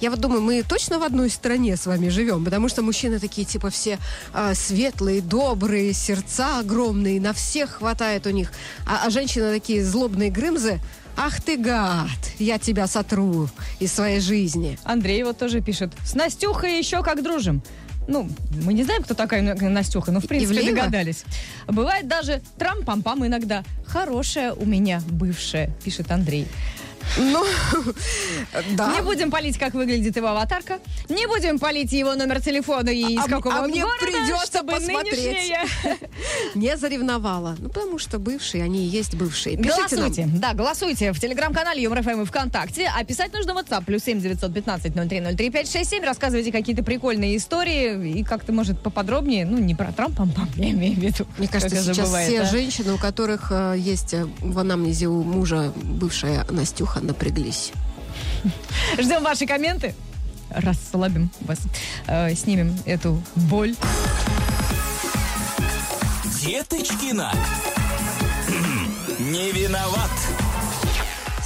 Я 0.00 0.10
вот 0.10 0.20
думаю, 0.20 0.42
мы 0.42 0.62
точно 0.62 0.98
в 0.98 1.02
одной 1.02 1.30
стране 1.30 1.76
с 1.76 1.86
вами 1.86 2.08
живем, 2.08 2.44
потому 2.44 2.68
что 2.68 2.82
мужчины 2.82 3.18
такие, 3.18 3.46
типа, 3.46 3.70
все 3.70 3.98
а, 4.32 4.54
светлые, 4.54 5.20
добрые, 5.22 5.92
сердца 5.92 6.58
огромные, 6.58 7.20
на 7.20 7.32
всех 7.32 7.70
хватает 7.78 8.26
у 8.26 8.30
них. 8.30 8.52
А, 8.86 9.06
а 9.06 9.10
женщины 9.10 9.52
такие 9.52 9.84
злобные 9.84 10.30
грымзы. 10.30 10.80
Ах 11.16 11.40
ты 11.42 11.56
гад, 11.56 12.08
я 12.38 12.58
тебя 12.58 12.86
сотру 12.86 13.48
из 13.80 13.92
своей 13.92 14.20
жизни. 14.20 14.78
Андрей 14.82 15.22
вот 15.24 15.38
тоже 15.38 15.60
пишет. 15.60 15.92
С 16.04 16.14
Настюхой 16.14 16.78
еще 16.78 17.02
как 17.02 17.22
дружим. 17.22 17.62
Ну, 18.08 18.28
мы 18.64 18.72
не 18.72 18.82
знаем, 18.82 19.02
кто 19.04 19.14
такая 19.14 19.42
На- 19.42 19.54
Настюха, 19.54 20.10
но 20.10 20.20
в 20.20 20.26
принципе 20.26 20.54
Ивлеева? 20.56 20.76
догадались. 20.76 21.24
Бывает 21.68 22.08
даже 22.08 22.42
трам-пам-пам 22.58 23.26
иногда. 23.26 23.62
Хорошая 23.86 24.52
у 24.54 24.64
меня 24.64 25.00
бывшая, 25.08 25.70
пишет 25.84 26.10
Андрей. 26.10 26.48
Ну, 27.18 27.44
да. 28.76 28.92
Не 28.94 29.02
будем 29.02 29.30
палить, 29.30 29.58
как 29.58 29.74
выглядит 29.74 30.16
его 30.16 30.28
аватарка. 30.28 30.78
Не 31.08 31.26
будем 31.26 31.58
палить 31.58 31.92
его 31.92 32.14
номер 32.14 32.40
телефона 32.40 32.90
и 32.90 33.14
из 33.14 33.24
А- 33.24 33.28
какого 33.28 33.56
а 33.58 33.62
мне 33.68 33.82
города, 33.82 33.98
придется 34.00 34.46
чтобы 34.46 34.72
посмотреть. 34.72 35.18
нынешняя- 35.18 35.98
Не 36.54 36.76
заревновала. 36.76 37.56
Ну, 37.58 37.68
потому 37.68 37.98
что 37.98 38.18
бывшие, 38.18 38.64
они 38.64 38.84
и 38.84 38.88
есть 38.88 39.14
бывшие. 39.14 39.56
Пишите 39.56 39.96
нам. 39.96 40.12
Голосуйте. 40.12 40.28
Да, 40.34 40.54
голосуйте 40.54 41.12
в 41.12 41.20
телеграм-канале 41.20 41.82
Юмор 41.82 42.02
ФМ 42.02 42.22
и 42.22 42.24
ВКонтакте. 42.24 42.90
А 42.94 43.04
писать 43.04 43.32
нужно 43.32 43.52
WhatsApp. 43.52 43.84
Плюс 43.84 44.02
семь 44.04 44.20
девятьсот 44.20 44.52
пятнадцать 44.54 44.94
ноль 44.94 45.08
три 45.08 45.20
ноль 45.20 45.34
три 45.36 45.50
пять 45.50 45.70
шесть 45.70 45.90
семь. 45.90 46.04
Рассказывайте 46.04 46.52
какие-то 46.52 46.82
прикольные 46.82 47.36
истории. 47.36 48.10
И 48.18 48.24
как-то, 48.24 48.52
может, 48.52 48.80
поподробнее. 48.80 49.44
Ну, 49.44 49.58
не 49.58 49.74
про 49.74 49.92
Трампа, 49.92 50.28
я 50.56 50.70
имею 50.70 50.94
в 50.94 50.98
виду. 50.98 51.26
Мне 51.38 51.48
кажется, 51.48 51.76
сейчас 51.76 52.06
бывает, 52.08 52.28
все 52.28 52.42
а? 52.42 52.44
женщины, 52.46 52.92
у 52.94 52.98
которых 52.98 53.48
э, 53.50 53.74
есть 53.78 54.14
э, 54.14 54.26
в 54.40 54.58
анамнезе 54.58 55.06
у 55.06 55.22
мужа 55.22 55.72
бывшая 55.82 56.44
Настюха, 56.50 56.91
напряглись. 57.00 57.72
Ждем 58.98 59.22
ваши 59.22 59.46
комменты. 59.46 59.94
Расслабим 60.50 61.30
вас. 61.40 61.60
Э, 62.06 62.34
снимем 62.34 62.76
эту 62.84 63.22
боль. 63.34 63.74
Деточкина. 66.42 67.32
Не 69.18 69.52
виноват. 69.52 70.10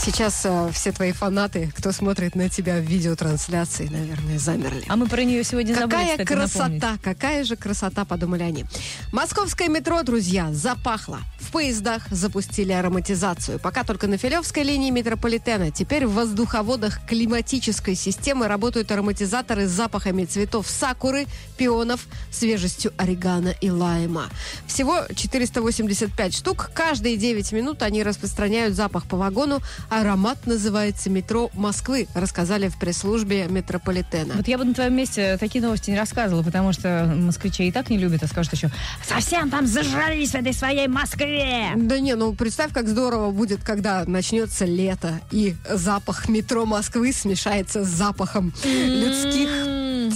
Сейчас 0.06 0.42
э, 0.44 0.70
все 0.72 0.92
твои 0.92 1.10
фанаты, 1.10 1.72
кто 1.76 1.90
смотрит 1.90 2.36
на 2.36 2.48
тебя 2.48 2.76
в 2.76 2.82
видеотрансляции, 2.82 3.88
наверное, 3.88 4.38
замерли. 4.38 4.84
А 4.86 4.94
мы 4.94 5.08
про 5.08 5.24
нее 5.24 5.42
сегодня 5.42 5.74
забыли, 5.74 6.14
Какая 6.14 6.24
красота, 6.24 6.68
напомнить. 6.68 7.02
какая 7.02 7.42
же 7.42 7.56
красота, 7.56 8.04
подумали 8.04 8.44
они. 8.44 8.66
Московское 9.12 9.66
метро, 9.66 10.04
друзья, 10.04 10.52
запахло. 10.52 11.18
В 11.40 11.50
поездах 11.50 12.06
запустили 12.08 12.70
ароматизацию. 12.70 13.58
Пока 13.58 13.82
только 13.82 14.06
на 14.06 14.16
Филевской 14.16 14.62
линии 14.62 14.92
метрополитена. 14.92 15.72
Теперь 15.72 16.06
в 16.06 16.12
воздуховодах 16.12 17.04
климатической 17.04 17.96
системы 17.96 18.46
работают 18.46 18.92
ароматизаторы 18.92 19.66
с 19.66 19.70
запахами 19.70 20.24
цветов 20.24 20.68
сакуры, 20.68 21.26
пионов, 21.56 22.06
свежестью 22.30 22.92
орегано 22.96 23.54
и 23.60 23.70
лайма. 23.70 24.28
Всего 24.68 25.02
485 25.12 26.32
штук. 26.32 26.70
Каждые 26.74 27.16
9 27.16 27.50
минут 27.50 27.82
они 27.82 28.04
распространяют 28.04 28.76
запах 28.76 29.06
по 29.06 29.16
вагону. 29.16 29.60
Аромат 29.96 30.46
называется 30.46 31.08
«Метро 31.08 31.48
Москвы», 31.54 32.06
рассказали 32.12 32.68
в 32.68 32.78
пресс-службе 32.78 33.46
метрополитена. 33.48 34.34
Вот 34.34 34.46
я 34.46 34.58
бы 34.58 34.64
на 34.66 34.74
твоем 34.74 34.94
месте 34.94 35.38
такие 35.38 35.64
новости 35.64 35.90
не 35.90 35.98
рассказывала, 35.98 36.42
потому 36.42 36.74
что 36.74 37.10
москвичи 37.16 37.66
и 37.66 37.72
так 37.72 37.88
не 37.88 37.96
любят, 37.96 38.22
а 38.22 38.26
скажут 38.26 38.52
еще 38.52 38.70
«Совсем 39.02 39.48
там 39.48 39.66
зажрались 39.66 40.32
в 40.32 40.34
этой 40.34 40.52
своей 40.52 40.86
Москве!» 40.86 41.70
Да 41.76 41.98
не, 41.98 42.14
ну 42.14 42.34
представь, 42.34 42.74
как 42.74 42.88
здорово 42.88 43.30
будет, 43.30 43.64
когда 43.64 44.04
начнется 44.04 44.66
лето, 44.66 45.18
и 45.30 45.56
запах 45.70 46.28
метро 46.28 46.66
Москвы 46.66 47.14
смешается 47.14 47.82
с 47.82 47.88
запахом 47.88 48.52
людских 48.64 49.48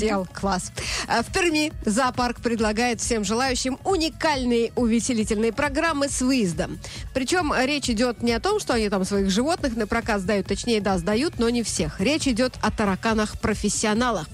тел. 0.01 0.27
Класс. 0.33 0.73
А 1.07 1.23
В 1.23 1.33
Перми 1.33 1.73
зоопарк 1.85 2.41
предлагает 2.41 3.01
всем 3.01 3.25
желающим 3.25 3.79
уникальные 3.85 4.73
увеселительные 4.77 5.53
программы 5.53 6.09
с 6.09 6.21
выездом. 6.21 6.79
Причем 7.15 7.53
речь 7.55 7.91
идет 7.91 8.23
не 8.23 8.33
о 8.33 8.41
том, 8.41 8.61
что 8.61 8.75
они 8.75 8.89
там 8.89 9.05
своих 9.05 9.31
животных 9.31 9.77
на 9.77 9.87
прокат 9.87 10.21
сдают, 10.21 10.47
точнее, 10.47 10.81
да, 10.81 10.99
сдают, 10.99 11.39
но 11.39 11.51
не 11.51 11.63
всех. 11.63 12.01
Речь 12.01 12.27
идет 12.27 12.55
о 12.63 12.71
тараканах-профессионалах. 12.71 14.27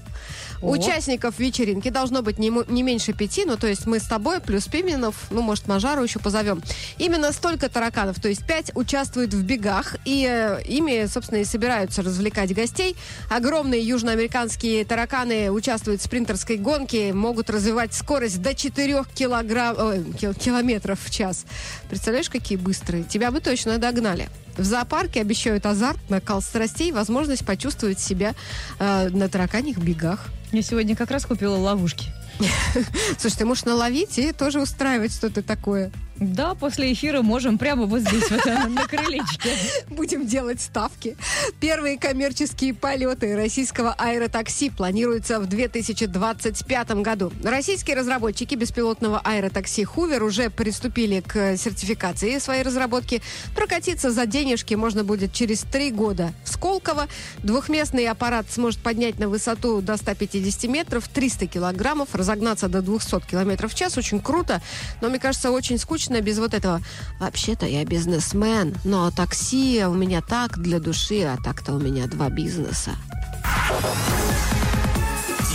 О. 0.61 0.71
Участников 0.71 1.39
вечеринки 1.39 1.89
должно 1.89 2.21
быть 2.21 2.39
не, 2.39 2.51
не 2.71 2.83
меньше 2.83 3.13
пяти, 3.13 3.45
ну, 3.45 3.57
то 3.57 3.67
есть 3.67 3.85
мы 3.85 3.99
с 3.99 4.03
тобой, 4.03 4.39
плюс 4.39 4.67
Пименов, 4.67 5.15
ну, 5.29 5.41
может, 5.41 5.67
Мажару 5.67 6.03
еще 6.03 6.19
позовем. 6.19 6.61
Именно 6.97 7.31
столько 7.31 7.69
тараканов, 7.69 8.19
то 8.19 8.27
есть 8.29 8.45
пять 8.45 8.71
участвуют 8.75 9.33
в 9.33 9.43
бегах, 9.43 9.95
и 10.05 10.27
э, 10.29 10.61
ими, 10.65 11.05
собственно, 11.07 11.39
и 11.39 11.45
собираются 11.45 12.01
развлекать 12.01 12.53
гостей. 12.53 12.95
Огромные 13.29 13.81
южноамериканские 13.81 14.85
тараканы 14.85 15.51
участвуют 15.51 16.01
в 16.01 16.05
спринтерской 16.05 16.57
гонке, 16.57 17.13
могут 17.13 17.49
развивать 17.49 17.93
скорость 17.93 18.41
до 18.41 18.53
4 18.53 19.03
килограмм, 19.13 20.13
кил- 20.13 20.33
километров 20.33 20.99
в 21.03 21.09
час. 21.09 21.45
Представляешь, 21.89 22.29
какие 22.29 22.57
быстрые? 22.57 23.03
Тебя 23.03 23.31
бы 23.31 23.39
точно 23.41 23.77
догнали. 23.77 24.29
В 24.57 24.63
зоопарке 24.63 25.21
обещают 25.21 25.65
азарт, 25.65 25.99
накал 26.09 26.41
страстей, 26.41 26.91
возможность 26.91 27.45
почувствовать 27.45 27.99
себя 27.99 28.33
э, 28.79 29.09
на 29.09 29.29
тараканьих 29.29 29.77
бегах. 29.77 30.27
Я 30.51 30.61
сегодня 30.61 30.95
как 30.95 31.11
раз 31.11 31.25
купила 31.25 31.55
ловушки. 31.55 32.07
Слушай, 33.19 33.37
ты 33.37 33.45
можешь 33.45 33.65
наловить 33.65 34.17
и 34.17 34.31
тоже 34.31 34.61
устраивать 34.61 35.13
что-то 35.13 35.41
такое. 35.41 35.91
Да, 36.19 36.55
после 36.55 36.93
эфира 36.93 37.21
можем 37.21 37.59
прямо 37.59 37.85
вот 37.85 38.01
здесь, 38.01 38.29
вот, 38.31 38.43
на 38.45 38.87
крылечке. 38.87 39.51
Будем 39.89 40.25
делать 40.25 40.59
ставки. 40.59 41.15
Первые 41.59 41.99
коммерческие 41.99 42.73
полеты 42.73 43.35
российского 43.35 43.93
аэротакси 43.93 44.71
планируются 44.71 45.39
в 45.39 45.45
2025 45.45 46.89
году. 47.01 47.31
Российские 47.43 47.95
разработчики 47.95 48.55
беспилотного 48.55 49.21
аэротакси 49.23 49.83
«Хувер» 49.83 50.23
уже 50.23 50.49
приступили 50.49 51.21
к 51.21 51.55
сертификации 51.55 52.39
своей 52.39 52.63
разработки. 52.63 53.21
Прокатиться 53.55 54.09
за 54.09 54.25
денежки 54.25 54.73
можно 54.73 55.03
будет 55.03 55.33
через 55.33 55.61
три 55.61 55.91
года. 55.91 56.33
В 56.43 56.49
Сколково 56.49 57.07
двухместный 57.43 58.07
аппарат 58.07 58.47
сможет 58.49 58.79
поднять 58.79 59.19
на 59.19 59.29
высоту 59.29 59.81
до 59.81 59.97
150 59.97 60.63
метров, 60.63 61.07
300 61.07 61.45
килограммов, 61.45 62.15
разогнаться 62.15 62.67
до 62.67 62.81
200 62.81 63.27
километров 63.27 63.73
в 63.73 63.75
час. 63.75 63.97
Очень 63.97 64.19
круто, 64.19 64.63
но 65.01 65.09
мне 65.09 65.19
кажется, 65.19 65.51
очень 65.51 65.77
скучно 65.77 66.06
без 66.21 66.39
вот 66.39 66.53
этого. 66.53 66.81
Вообще-то 67.19 67.65
я 67.65 67.85
бизнесмен, 67.85 68.75
но 68.83 69.11
такси 69.11 69.83
у 69.85 69.93
меня 69.93 70.21
так 70.21 70.57
для 70.59 70.79
души, 70.79 71.23
а 71.23 71.37
так-то 71.43 71.73
у 71.73 71.79
меня 71.79 72.07
два 72.07 72.29
бизнеса. 72.29 72.91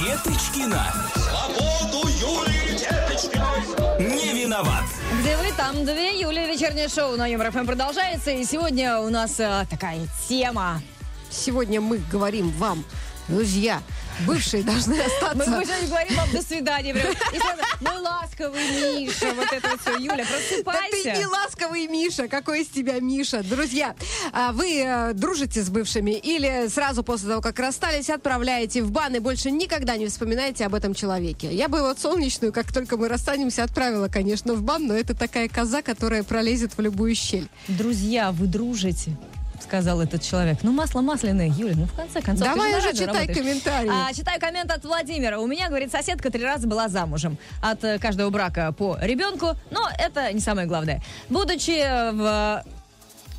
Деточкина. 0.01 0.87
Свободу 1.15 2.09
Юлии 2.09 2.79
Деточкиной. 2.79 4.17
Не 4.17 4.43
виноват. 4.43 4.85
Где 5.21 5.37
вы? 5.37 5.53
Там 5.57 5.85
две. 5.85 6.21
Юлия, 6.21 6.47
вечернее 6.47 6.89
шоу 6.89 7.17
на 7.17 7.27
Юмор 7.27 7.51
ФМ 7.51 7.67
продолжается. 7.67 8.31
И 8.31 8.45
сегодня 8.45 8.99
у 8.99 9.11
нас 9.11 9.39
э, 9.39 9.67
такая 9.71 10.01
тема. 10.29 10.83
Сегодня 11.31 11.81
мы 11.81 11.99
говорим 12.11 12.51
вам, 12.51 12.85
друзья, 13.29 13.81
бывшие 14.27 14.63
должны 14.63 14.95
Мы 14.97 15.03
остаться. 15.03 15.45
сегодня 15.45 15.89
говорим 15.89 16.17
вам 16.17 16.31
до 16.33 16.43
свидания. 16.43 16.95
Прям. 16.95 17.07
И 17.33 17.39
сразу, 17.39 17.63
мой 17.81 17.99
ласковый 17.99 18.97
Миша. 18.97 19.33
Вот 19.35 19.53
это 19.53 19.69
вот 19.69 19.81
все. 19.81 19.97
Юля, 19.99 20.17
Да 20.17 20.25
ты 20.49 20.63
просыпайся. 20.65 21.19
не 21.19 21.27
ласковый 21.27 21.87
Миша, 21.87 22.29
какой 22.29 22.63
из 22.63 22.69
тебя 22.69 22.99
Миша. 23.01 23.43
Друзья, 23.43 23.95
а 24.33 24.53
вы 24.53 24.83
э, 24.85 25.13
дружите 25.15 25.63
с 25.63 25.69
бывшими 25.71 26.13
или 26.13 26.69
сразу 26.69 27.03
после 27.03 27.29
того, 27.29 27.41
как 27.43 27.59
расстались, 27.59 28.11
отправляете 28.11 28.83
в 28.83 28.91
бан 28.91 29.15
и 29.15 29.19
больше 29.19 29.51
никогда 29.51 29.97
не 29.97 30.07
вспоминаете 30.07 30.67
об 30.67 30.75
этом 30.75 30.95
человеке? 30.95 31.53
Я 31.55 31.69
бы 31.69 31.81
вот 31.81 31.99
солнечную, 31.99 32.53
как 32.53 32.73
только 32.73 32.97
мы 32.97 33.09
расстанемся, 33.09 33.65
отправила, 33.65 34.09
конечно, 34.09 34.55
в 34.55 34.63
бан, 34.63 34.87
но 34.87 34.95
это 34.95 35.15
такая 35.15 35.49
коза, 35.49 35.83
которая 35.83 36.23
пролезет 36.23 36.73
в 36.77 36.81
любую 36.81 37.15
щель. 37.15 37.49
Друзья, 37.69 38.33
вы 38.33 38.47
дружите. 38.47 39.17
Сказал 39.63 40.01
этот 40.01 40.23
человек. 40.23 40.59
Ну, 40.63 40.73
масло 40.73 41.01
масляное, 41.01 41.49
Юля, 41.49 41.75
ну, 41.77 41.87
в 41.87 41.93
конце 41.95 42.21
концов. 42.21 42.49
Давай 42.49 42.77
уже 42.77 42.93
читай 42.93 43.07
работаешь. 43.07 43.37
комментарии. 43.37 43.91
А, 43.91 44.13
читаю 44.13 44.41
коммент 44.41 44.71
от 44.71 44.85
Владимира. 44.85 45.39
У 45.39 45.47
меня, 45.47 45.69
говорит, 45.69 45.93
соседка 45.93 46.31
три 46.31 46.45
раза 46.45 46.67
была 46.67 46.89
замужем. 46.89 47.39
От 47.63 47.85
э, 47.85 47.99
каждого 47.99 48.31
брака 48.31 48.73
по 48.73 48.99
ребенку. 49.01 49.55
Но 49.71 49.89
это 49.99 50.33
не 50.33 50.41
самое 50.41 50.67
главное. 50.67 51.01
Будучи 51.29 51.79
в... 52.13 52.65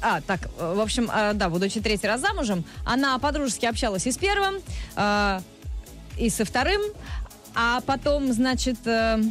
А, 0.02 0.22
так, 0.22 0.50
в 0.58 0.80
общем, 0.80 1.10
э, 1.14 1.34
да, 1.34 1.50
будучи 1.50 1.82
третий 1.82 2.08
раз 2.08 2.22
замужем, 2.22 2.64
она 2.86 3.18
подружески 3.20 3.66
общалась 3.66 4.08
и 4.08 4.12
с 4.12 4.18
первым, 4.18 4.56
э, 4.96 5.40
и 6.18 6.30
со 6.30 6.46
вторым, 6.46 6.82
а 7.54 7.82
потом, 7.82 8.32
значит... 8.32 8.78
э, 8.86 9.22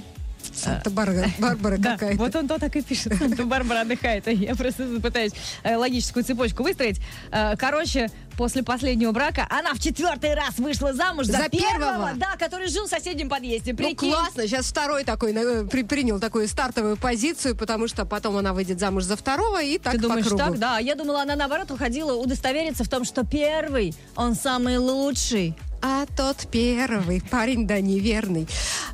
Санта-Барбара 0.55 1.31
Барбара 1.39 1.77
да, 1.79 1.93
какая-то. 1.93 2.19
вот 2.19 2.37
он 2.37 2.49
то 2.49 2.59
так 2.59 2.75
и 2.77 2.83
пишет. 2.83 3.15
Санта-Барбара 3.19 3.81
отдыхает. 3.83 4.27
А 4.29 4.31
Я 4.31 4.55
просто 4.55 4.85
пытаюсь 5.01 5.33
э, 5.63 5.77
логическую 5.77 6.25
цепочку 6.25 6.63
выстроить. 6.63 7.01
Э, 7.31 7.57
Короче, 7.57 8.11
после 8.37 8.63
последнего 8.63 9.13
брака 9.13 9.47
она 9.51 9.75
в 9.75 9.79
четвертый 9.81 10.35
раз 10.35 10.59
вышла 10.59 10.93
замуж 10.93 11.27
за, 11.27 11.39
За 11.39 11.49
первого? 11.49 11.79
первого, 11.79 12.11
да, 12.17 12.37
который 12.39 12.69
жил 12.69 12.87
в 12.87 12.91
соседнем 12.91 13.29
подъезде. 13.29 13.73
Ну, 13.73 13.79
Прикинь. 13.79 14.11
классно. 14.13 14.47
Сейчас 14.47 14.67
второй 14.67 15.05
такой 15.05 15.33
э, 15.33 15.65
при- 15.65 15.83
принял 15.83 16.21
такую 16.21 16.49
стартовую 16.49 16.97
позицию, 16.97 17.57
потому 17.57 17.89
что 17.89 18.05
потом 18.05 18.37
она 18.37 18.53
выйдет 18.53 18.79
замуж 18.81 19.05
за 19.05 19.17
второго 19.17 19.63
и 19.63 19.79
так 19.79 19.93
Ты 19.95 19.99
по 19.99 20.03
думаешь 20.05 20.27
кругу. 20.27 20.39
так? 20.39 20.59
Да, 20.59 20.79
я 20.79 20.95
думала, 20.95 21.23
она 21.23 21.37
наоборот 21.37 21.71
уходила 21.71 22.15
удостовериться 22.15 22.85
в 22.85 22.89
том, 22.89 23.05
что 23.05 23.25
первый, 23.25 23.95
он 24.17 24.35
самый 24.35 24.79
лучший. 24.79 25.55
А 25.85 26.07
тот 26.17 26.47
первый 26.51 27.21
парень, 27.21 27.67
да, 27.67 27.81
неверный. 27.81 28.47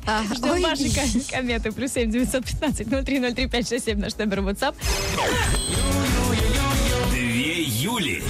А, 0.07 0.23
Ждем 0.33 0.49
ой, 0.51 0.61
ваши 0.61 0.89
ком- 0.89 1.21
комменты. 1.29 1.71
Плюс 1.71 1.91
семь 1.93 2.09
девятьсот 2.11 2.43
пятнадцать 2.45 2.89
ноль 2.89 3.03
три 3.05 3.19
ноль 3.19 3.33
три 3.33 3.47
пять 3.47 3.67
шесть 3.69 3.85
семь 3.85 3.99
наш 3.99 4.15
номер 4.17 4.39
WhatsApp. 4.39 4.75
Две 7.11 7.61
Юли. 7.63 8.23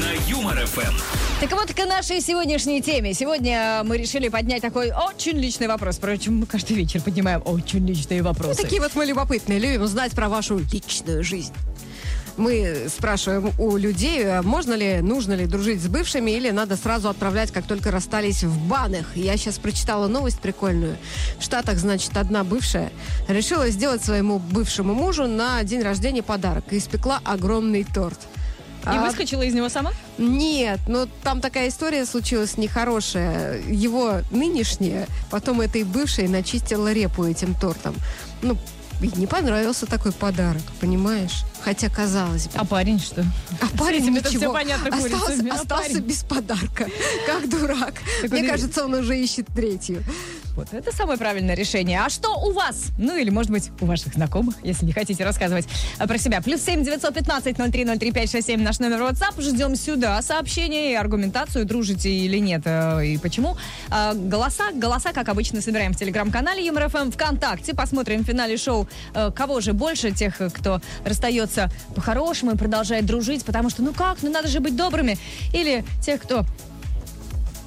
На 0.00 0.12
Юмор 0.30 0.64
ФМ. 0.66 0.94
Так 1.40 1.52
вот, 1.52 1.74
к 1.74 1.84
нашей 1.86 2.20
сегодняшней 2.22 2.80
теме. 2.80 3.12
Сегодня 3.12 3.82
мы 3.84 3.98
решили 3.98 4.28
поднять 4.28 4.62
такой 4.62 4.90
очень 4.92 5.36
личный 5.38 5.66
вопрос. 5.68 5.96
Впрочем, 5.96 6.38
мы 6.38 6.46
каждый 6.46 6.74
вечер 6.76 7.02
поднимаем 7.02 7.42
очень 7.44 7.86
личные 7.86 8.22
Ну, 8.22 8.28
вопросы. 8.28 8.62
такие 8.62 8.80
вот 8.80 8.94
мы 8.94 9.04
любопытные, 9.04 9.58
любим 9.58 9.82
узнать 9.82 10.12
про 10.12 10.28
вашу 10.30 10.58
личную 10.72 11.22
жизнь. 11.22 11.52
Мы 12.36 12.86
спрашиваем 12.88 13.52
у 13.58 13.76
людей, 13.76 14.24
а 14.26 14.42
можно 14.42 14.74
ли, 14.74 15.00
нужно 15.00 15.34
ли 15.34 15.46
дружить 15.46 15.80
с 15.80 15.86
бывшими 15.86 16.32
или 16.32 16.50
надо 16.50 16.76
сразу 16.76 17.08
отправлять, 17.08 17.52
как 17.52 17.64
только 17.66 17.90
расстались 17.92 18.42
в 18.42 18.58
банах. 18.66 19.16
Я 19.16 19.36
сейчас 19.36 19.58
прочитала 19.58 20.08
новость 20.08 20.40
прикольную. 20.40 20.96
В 21.38 21.44
Штатах, 21.44 21.78
значит, 21.78 22.16
одна 22.16 22.42
бывшая 22.42 22.90
решила 23.28 23.68
сделать 23.68 24.04
своему 24.04 24.38
бывшему 24.40 24.94
мужу 24.94 25.26
на 25.28 25.62
день 25.62 25.82
рождения 25.82 26.22
подарок 26.22 26.64
и 26.72 26.78
испекла 26.78 27.20
огромный 27.24 27.84
торт. 27.84 28.18
И 28.82 28.86
А, 28.86 29.02
выскочила 29.06 29.40
из 29.42 29.54
него 29.54 29.68
сама? 29.70 29.92
нет, 30.18 30.78
но 30.88 31.06
там 31.22 31.40
такая 31.40 31.68
история 31.68 32.04
случилась 32.04 32.58
нехорошая. 32.58 33.62
Его 33.66 34.20
нынешняя, 34.30 35.06
потом 35.30 35.62
этой 35.62 35.84
бывшей 35.84 36.28
начистила 36.28 36.92
репу 36.92 37.24
этим 37.24 37.54
тортом. 37.54 37.94
Ну, 38.42 38.58
не 39.00 39.26
понравился 39.26 39.86
такой 39.86 40.12
подарок, 40.12 40.62
понимаешь? 40.80 41.44
Хотя 41.62 41.88
казалось 41.88 42.46
бы. 42.46 42.58
А 42.58 42.64
парень 42.64 43.00
что? 43.00 43.24
А 43.60 43.78
парень 43.78 44.16
это 44.16 44.28
ничего. 44.28 44.44
всё 44.44 44.52
понятно 44.52 44.96
остался, 44.96 45.52
остался 45.52 45.90
парень? 45.90 45.98
без 46.00 46.22
подарка. 46.24 46.88
Как 47.26 47.48
дурак. 47.48 47.94
Так 48.22 48.30
Мне 48.30 48.42
он 48.42 48.48
кажется, 48.48 48.84
он 48.84 48.94
уже 48.94 49.18
ищет 49.18 49.46
третью. 49.54 50.02
Вот 50.56 50.72
это 50.72 50.94
самое 50.94 51.18
правильное 51.18 51.56
решение. 51.56 52.00
А 52.00 52.08
что 52.08 52.36
у 52.36 52.52
вас? 52.52 52.90
Ну 52.96 53.16
или, 53.16 53.30
может 53.30 53.50
быть, 53.50 53.70
у 53.80 53.86
ваших 53.86 54.14
знакомых, 54.14 54.54
если 54.62 54.86
не 54.86 54.92
хотите 54.92 55.24
рассказывать 55.24 55.66
а, 55.98 56.06
про 56.06 56.16
себя. 56.16 56.40
Плюс 56.40 56.62
семь 56.62 56.84
девятьсот 56.84 57.14
пятнадцать 57.14 57.58
ноль 57.58 57.72
три 57.72 57.84
ноль 57.84 57.98
три 57.98 58.12
пять 58.12 58.30
шесть 58.30 58.46
семь 58.46 58.62
наш 58.62 58.78
номер 58.78 59.02
WhatsApp. 59.02 59.40
Ждем 59.40 59.74
сюда 59.74 60.22
сообщения 60.22 60.92
и 60.92 60.94
аргументацию, 60.94 61.64
дружите 61.64 62.10
или 62.10 62.38
нет, 62.38 62.62
э, 62.64 63.06
и 63.06 63.18
почему. 63.18 63.56
А, 63.90 64.14
Голоса, 64.14 64.70
голоса, 64.72 65.12
как 65.12 65.28
обычно, 65.28 65.60
собираем 65.60 65.92
в 65.92 65.96
телеграм-канале 65.96 66.64
ЮморФМ 66.66 67.10
ВКонтакте. 67.10 67.74
Посмотрим 67.74 68.22
в 68.22 68.26
финале 68.26 68.56
шоу, 68.56 68.88
э, 69.14 69.32
кого 69.34 69.60
же 69.60 69.72
больше, 69.72 70.12
тех, 70.12 70.40
э, 70.40 70.50
кто 70.50 70.80
расстается 71.04 71.70
по-хорошему 71.94 72.52
и 72.52 72.56
продолжает 72.56 73.06
дружить, 73.06 73.44
потому 73.44 73.70
что, 73.70 73.82
ну 73.82 73.92
как, 73.92 74.22
ну 74.22 74.30
надо 74.30 74.48
же 74.48 74.60
быть 74.60 74.76
добрыми. 74.76 75.18
Или 75.52 75.84
тех, 76.00 76.22
кто 76.22 76.44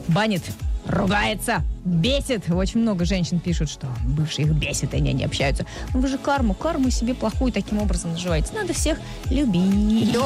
банит, 0.08 0.44
ругается, 0.88 1.64
бесит. 1.86 2.50
Очень 2.50 2.82
много 2.82 3.06
женщин 3.06 3.40
пишут, 3.40 3.70
что 3.70 3.88
бывшие 4.06 4.48
их 4.48 4.54
бесит, 4.54 4.94
и 4.94 4.98
они 4.98 5.14
не 5.14 5.26
общаются. 5.26 5.66
Ну 5.94 6.02
вы 6.02 6.08
же 6.08 6.18
карму, 6.18 6.54
карму 6.54 6.90
себе 6.90 7.14
плохую 7.14 7.52
таким 7.52 7.80
образом 7.80 8.12
наживаете. 8.12 8.54
Надо 8.54 8.74
всех 8.74 9.00
любить. 9.30 10.18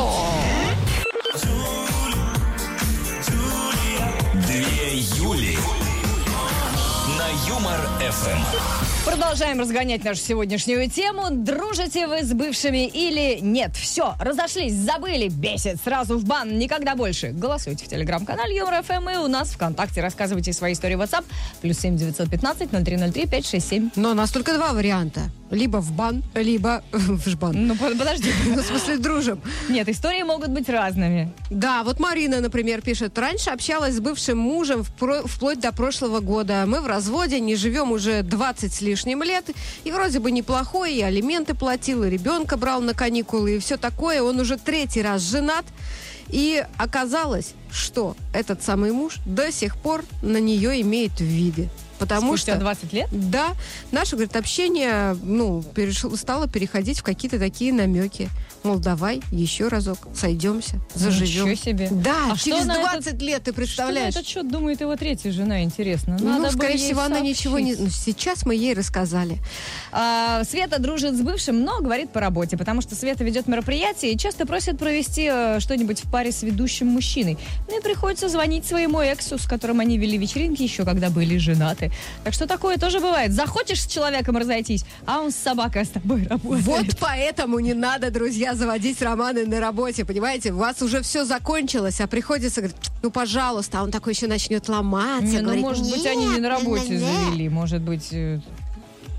Две 4.33 4.99
Юли. 5.17 5.57
Юмор 7.51 7.79
ФМ. 7.99 8.39
Продолжаем 9.05 9.59
разгонять 9.59 10.05
нашу 10.05 10.21
сегодняшнюю 10.21 10.89
тему. 10.89 11.23
Дружите 11.31 12.07
вы 12.07 12.23
с 12.23 12.31
бывшими 12.31 12.87
или 12.87 13.39
нет? 13.41 13.75
Все, 13.75 14.13
разошлись, 14.21 14.73
забыли, 14.73 15.27
бесит. 15.27 15.77
Сразу 15.83 16.17
в 16.17 16.23
бан, 16.23 16.57
никогда 16.57 16.95
больше. 16.95 17.31
Голосуйте 17.31 17.83
в 17.85 17.89
телеграм-канале 17.89 18.55
Юмор 18.55 18.81
ФМ 18.83 19.09
и 19.09 19.17
у 19.17 19.27
нас 19.27 19.49
ВКонтакте. 19.49 19.99
Рассказывайте 20.01 20.53
свои 20.53 20.71
истории 20.73 20.95
в 20.95 21.01
WhatsApp. 21.01 21.25
Плюс 21.61 21.77
семь 21.79 21.97
девятьсот 21.97 22.29
пятнадцать 22.29 22.71
ноль 22.71 22.83
три 22.85 22.95
ноль 22.95 23.11
три 23.11 23.25
пять 23.27 23.45
шесть 23.45 23.67
семь. 23.67 23.89
Но 23.97 24.11
у 24.11 24.13
нас 24.13 24.31
только 24.31 24.53
два 24.53 24.71
варианта. 24.71 25.21
Либо 25.49 25.77
в 25.77 25.91
бан, 25.91 26.23
либо 26.35 26.81
в 26.93 27.27
жбан. 27.29 27.67
Ну, 27.67 27.75
под- 27.75 27.97
подожди. 27.99 28.31
Ну, 28.45 28.61
в 28.61 28.65
смысле, 28.65 28.97
дружим. 28.97 29.41
Нет, 29.67 29.89
истории 29.89 30.23
могут 30.23 30.49
быть 30.49 30.69
разными. 30.69 31.33
Да, 31.49 31.83
вот 31.83 31.99
Марина, 31.99 32.39
например, 32.39 32.81
пишет. 32.81 33.17
Раньше 33.17 33.49
общалась 33.49 33.95
с 33.95 33.99
бывшим 33.99 34.37
мужем 34.37 34.81
впро- 34.83 35.27
вплоть 35.27 35.59
до 35.59 35.73
прошлого 35.73 36.19
года. 36.21 36.63
Мы 36.67 36.79
в 36.79 36.87
разводе, 36.87 37.40
не 37.41 37.55
живем 37.55 37.91
уже 37.91 38.23
20 38.23 38.73
с 38.73 38.81
лишним 38.81 39.23
лет. 39.23 39.49
И 39.83 39.91
вроде 39.91 40.19
бы 40.19 40.31
неплохой, 40.31 40.95
и 40.95 41.01
алименты 41.01 41.53
платил, 41.53 42.03
и 42.03 42.09
ребенка 42.09 42.57
брал 42.57 42.81
на 42.81 42.93
каникулы, 42.93 43.55
и 43.55 43.59
все 43.59 43.77
такое. 43.77 44.21
Он 44.21 44.39
уже 44.39 44.57
третий 44.57 45.01
раз 45.01 45.21
женат. 45.21 45.65
И 46.29 46.63
оказалось, 46.77 47.53
что 47.71 48.15
этот 48.33 48.63
самый 48.63 48.91
муж 48.91 49.17
до 49.25 49.51
сих 49.51 49.75
пор 49.75 50.05
на 50.21 50.37
нее 50.37 50.81
имеет 50.81 51.11
в 51.13 51.23
виде. 51.23 51.69
Потому 51.99 52.29
Спустя 52.29 52.53
что... 52.53 52.61
20 52.61 52.93
лет? 52.93 53.09
Да, 53.11 53.49
наше, 53.91 54.15
говорит, 54.15 54.35
общение, 54.35 55.15
ну, 55.21 55.61
перешло, 55.61 56.15
стало 56.15 56.47
переходить 56.47 56.99
в 56.99 57.03
какие-то 57.03 57.37
такие 57.37 57.71
намеки. 57.71 58.29
Мол, 58.63 58.77
давай 58.77 59.21
еще 59.31 59.67
разок 59.69 59.97
сойдемся, 60.13 60.79
заживем. 60.93 61.49
Ничего 61.49 61.55
себе. 61.55 61.87
Да, 61.91 62.31
А 62.33 62.37
через 62.37 62.65
на 62.65 62.75
20 62.79 63.07
этот- 63.07 63.21
лет, 63.21 63.43
ты 63.43 63.53
представляешь? 63.53 64.11
Что 64.13 64.19
на 64.19 64.21
этот 64.21 64.27
счет 64.27 64.51
думает 64.51 64.81
его 64.81 64.95
третья 64.95 65.31
жена, 65.31 65.63
интересно? 65.63 66.17
ну, 66.19 66.29
Надо 66.29 66.55
бы 66.55 66.63
скорее 66.63 66.77
всего, 66.77 67.01
она 67.01 67.19
ничего 67.21 67.57
не... 67.57 67.73
сообщить. 67.75 67.95
Ну, 68.05 68.13
сейчас 68.13 68.45
мы 68.45 68.53
ей 68.55 68.73
рассказали. 68.75 69.39
А, 69.91 70.43
Света 70.43 70.79
дружит 70.79 71.15
с 71.15 71.21
бывшим, 71.21 71.63
но 71.63 71.79
говорит 71.81 72.11
по 72.11 72.19
работе, 72.19 72.55
потому 72.55 72.81
что 72.81 72.95
Света 72.95 73.23
ведет 73.23 73.47
мероприятие 73.47 74.13
и 74.13 74.17
часто 74.17 74.45
просит 74.45 74.77
провести 74.77 75.27
э, 75.31 75.59
что-нибудь 75.59 76.03
в 76.03 76.11
паре 76.11 76.31
с 76.31 76.43
ведущим 76.43 76.87
мужчиной. 76.87 77.37
Ну 77.67 77.79
и 77.79 77.81
приходится 77.81 78.29
звонить 78.29 78.65
своему 78.65 79.01
эксу, 79.01 79.39
с 79.39 79.45
которым 79.47 79.79
они 79.79 79.97
вели 79.97 80.17
вечеринки 80.17 80.61
еще 80.61 80.85
когда 80.85 81.09
были 81.09 81.37
женаты. 81.37 81.91
Так 82.23 82.33
что 82.33 82.45
такое 82.47 82.77
тоже 82.77 82.99
бывает. 82.99 83.33
Захочешь 83.33 83.81
с 83.81 83.87
человеком 83.87 84.37
разойтись, 84.37 84.85
а 85.05 85.19
он 85.19 85.31
с 85.31 85.35
собакой 85.35 85.85
с 85.85 85.89
тобой 85.89 86.27
работает. 86.27 86.63
Вот 86.65 86.85
поэтому 86.99 87.59
не 87.59 87.73
надо, 87.73 88.11
друзья, 88.11 88.50
заводить 88.55 89.01
романы 89.01 89.45
на 89.45 89.59
работе, 89.59 90.05
понимаете? 90.05 90.51
У 90.51 90.57
вас 90.57 90.81
уже 90.81 91.01
все 91.01 91.25
закончилось, 91.25 92.01
а 92.01 92.07
приходится 92.07 92.61
говорить, 92.61 92.77
ну, 93.01 93.11
пожалуйста, 93.11 93.79
а 93.79 93.83
он 93.83 93.91
такой 93.91 94.13
еще 94.13 94.27
начнет 94.27 94.67
ломаться. 94.69 95.25
Не, 95.25 95.39
ну, 95.39 95.43
говорить, 95.43 95.63
может 95.63 95.89
быть, 95.89 96.05
они 96.05 96.25
не 96.27 96.39
на 96.39 96.49
работе 96.49 96.99
завели, 96.99 97.49
может 97.49 97.81
быть... 97.81 98.09
э, 98.11 98.39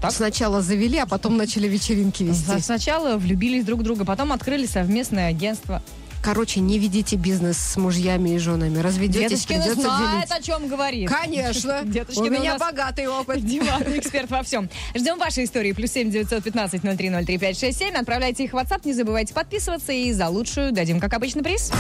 так? 0.01 0.11
Сначала 0.11 0.61
завели, 0.61 0.99
а 0.99 1.07
потом 1.07 1.37
начали 1.37 1.69
вечеринки 1.69 2.25
вести. 2.25 2.61
Сначала 2.61 3.17
влюбились 3.17 3.65
друг 3.65 3.81
в 3.81 3.83
друга, 3.85 4.05
потом 4.05 4.33
открыли 4.33 4.67
совместное 4.67 5.29
агентство. 5.29 5.83
Короче, 6.23 6.61
не 6.61 6.79
ведите 6.79 7.17
бизнес 7.17 7.59
с 7.59 7.77
мужьями 7.77 8.31
и 8.31 8.39
женами. 8.39 8.79
Разведетесь, 8.79 9.45
Дедушкина 9.45 9.61
придется 9.65 9.83
знает, 9.83 10.29
делить. 10.29 10.41
о 10.41 10.43
чем 10.43 10.69
говорит. 10.69 11.09
Конечно. 11.11 11.81
Дедушкина 11.85 12.25
У 12.25 12.29
у 12.29 12.31
меня 12.31 12.53
нас 12.53 12.61
богатый 12.61 13.09
опыт. 13.09 13.45
Диванный 13.45 13.99
эксперт 13.99 14.31
во 14.31 14.45
всем. 14.45 14.71
Ждем 14.95 15.19
ваши 15.19 15.43
истории. 15.43 15.73
Плюс 15.73 15.91
семь 15.91 16.11
девятьсот 16.13 16.45
пятнадцать 16.45 16.85
ноль 16.85 16.97
три 16.97 17.11
ноль 17.11 17.27
три 17.27 17.39
пять 17.39 17.59
шесть 17.59 17.81
семь. 17.81 17.95
Отправляйте 17.95 18.45
их 18.45 18.53
в 18.53 18.57
WhatsApp. 18.57 18.83
Не 18.85 18.93
забывайте 18.93 19.35
подписываться. 19.35 19.93
И 19.93 20.13
за 20.13 20.29
лучшую 20.29 20.71
дадим, 20.73 21.01
как 21.01 21.13
обычно, 21.13 21.43
приз. 21.43 21.73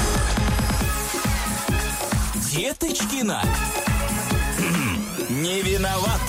Деточкина. 2.50 3.42
Не 5.30 5.62
виноват. 5.62 6.20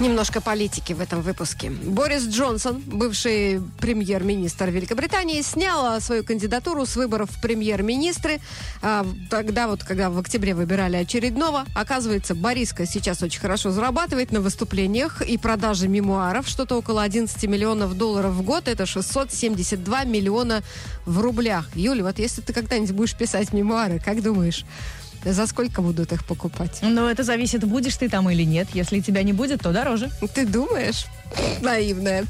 Немножко 0.00 0.40
политики 0.40 0.94
в 0.94 1.00
этом 1.02 1.20
выпуске. 1.20 1.68
Борис 1.68 2.22
Джонсон, 2.26 2.82
бывший 2.86 3.60
премьер-министр 3.82 4.70
Великобритании, 4.70 5.42
снял 5.42 6.00
свою 6.00 6.24
кандидатуру 6.24 6.86
с 6.86 6.96
выборов 6.96 7.28
премьер-министры. 7.42 8.40
А, 8.80 9.06
Тогда 9.28 9.68
вот, 9.68 9.84
когда 9.84 10.08
в 10.08 10.18
октябре 10.18 10.54
выбирали 10.54 10.96
очередного, 10.96 11.66
оказывается, 11.74 12.34
Бориска 12.34 12.86
сейчас 12.86 13.22
очень 13.22 13.40
хорошо 13.40 13.72
зарабатывает 13.72 14.32
на 14.32 14.40
выступлениях 14.40 15.20
и 15.20 15.36
продаже 15.36 15.86
мемуаров. 15.86 16.48
Что-то 16.48 16.76
около 16.76 17.02
11 17.02 17.44
миллионов 17.44 17.94
долларов 17.94 18.32
в 18.32 18.40
год. 18.40 18.68
Это 18.68 18.86
672 18.86 20.04
миллиона 20.04 20.62
в 21.04 21.20
рублях. 21.20 21.68
Юля, 21.74 22.04
вот 22.04 22.18
если 22.18 22.40
ты 22.40 22.54
когда-нибудь 22.54 22.92
будешь 22.92 23.14
писать 23.14 23.52
мемуары, 23.52 24.00
как 24.02 24.22
думаешь, 24.22 24.64
за 25.24 25.46
сколько 25.46 25.82
будут 25.82 26.12
их 26.12 26.24
покупать? 26.24 26.78
Ну, 26.82 27.06
это 27.06 27.22
зависит, 27.22 27.64
будешь 27.64 27.96
ты 27.96 28.08
там 28.08 28.30
или 28.30 28.44
нет. 28.44 28.68
Если 28.74 29.00
тебя 29.00 29.22
не 29.22 29.32
будет, 29.32 29.62
то 29.62 29.72
дороже. 29.72 30.10
Ты 30.34 30.46
думаешь? 30.46 31.06
Наивная. 31.60 32.24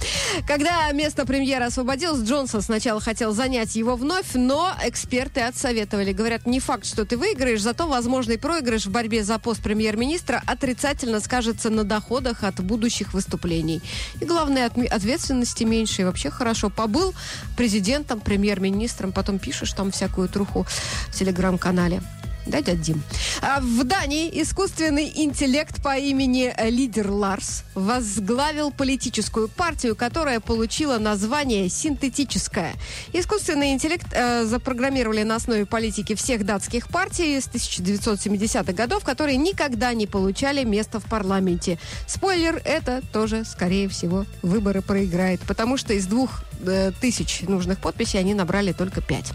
Когда 0.46 0.90
место 0.92 1.24
премьера 1.24 1.66
освободилось, 1.66 2.22
Джонсон 2.22 2.62
сначала 2.62 3.00
хотел 3.00 3.32
занять 3.32 3.74
его 3.76 3.96
вновь, 3.96 4.34
но 4.34 4.72
эксперты 4.82 5.40
отсоветовали. 5.40 6.12
Говорят, 6.12 6.46
не 6.46 6.60
факт, 6.60 6.84
что 6.84 7.04
ты 7.04 7.16
выиграешь, 7.16 7.62
зато 7.62 7.88
возможный 7.88 8.38
проигрыш 8.38 8.86
в 8.86 8.90
борьбе 8.90 9.24
за 9.24 9.38
пост 9.38 9.62
премьер-министра 9.62 10.42
отрицательно 10.46 11.20
скажется 11.20 11.70
на 11.70 11.84
доходах 11.84 12.44
от 12.44 12.60
будущих 12.60 13.14
выступлений. 13.14 13.80
И 14.20 14.24
главное, 14.24 14.66
ответственности 14.66 15.64
меньше. 15.64 16.02
И 16.02 16.04
вообще 16.04 16.30
хорошо. 16.30 16.70
Побыл 16.70 17.14
президентом, 17.56 18.20
премьер-министром, 18.20 19.12
потом 19.12 19.38
пишешь 19.38 19.72
там 19.72 19.90
всякую 19.90 20.28
труху 20.28 20.66
в 21.08 21.14
телеграм-канале. 21.14 22.02
Да, 22.50 22.60
дядь 22.62 22.80
Дим? 22.80 23.00
А 23.42 23.60
в 23.60 23.84
Дании 23.84 24.28
искусственный 24.42 25.10
интеллект 25.14 25.80
по 25.82 25.96
имени 25.96 26.52
э, 26.56 26.68
Лидер 26.68 27.08
Ларс 27.10 27.62
возглавил 27.76 28.72
политическую 28.72 29.46
партию, 29.46 29.94
которая 29.94 30.40
получила 30.40 30.98
название 30.98 31.68
«Синтетическая». 31.68 32.74
Искусственный 33.12 33.70
интеллект 33.70 34.08
э, 34.12 34.44
запрограммировали 34.46 35.22
на 35.22 35.36
основе 35.36 35.64
политики 35.64 36.16
всех 36.16 36.44
датских 36.44 36.88
партий 36.88 37.40
с 37.40 37.46
1970-х 37.46 38.72
годов, 38.72 39.04
которые 39.04 39.36
никогда 39.36 39.94
не 39.94 40.08
получали 40.08 40.64
место 40.64 40.98
в 40.98 41.04
парламенте. 41.04 41.78
Спойлер, 42.08 42.60
это 42.64 43.00
тоже, 43.12 43.44
скорее 43.44 43.88
всего, 43.88 44.26
выборы 44.42 44.82
проиграет, 44.82 45.40
потому 45.46 45.76
что 45.76 45.94
из 45.94 46.06
двух 46.06 46.42
э, 46.66 46.90
тысяч 47.00 47.42
нужных 47.42 47.78
подписей 47.78 48.18
они 48.18 48.34
набрали 48.34 48.72
только 48.72 49.00
пять. 49.00 49.32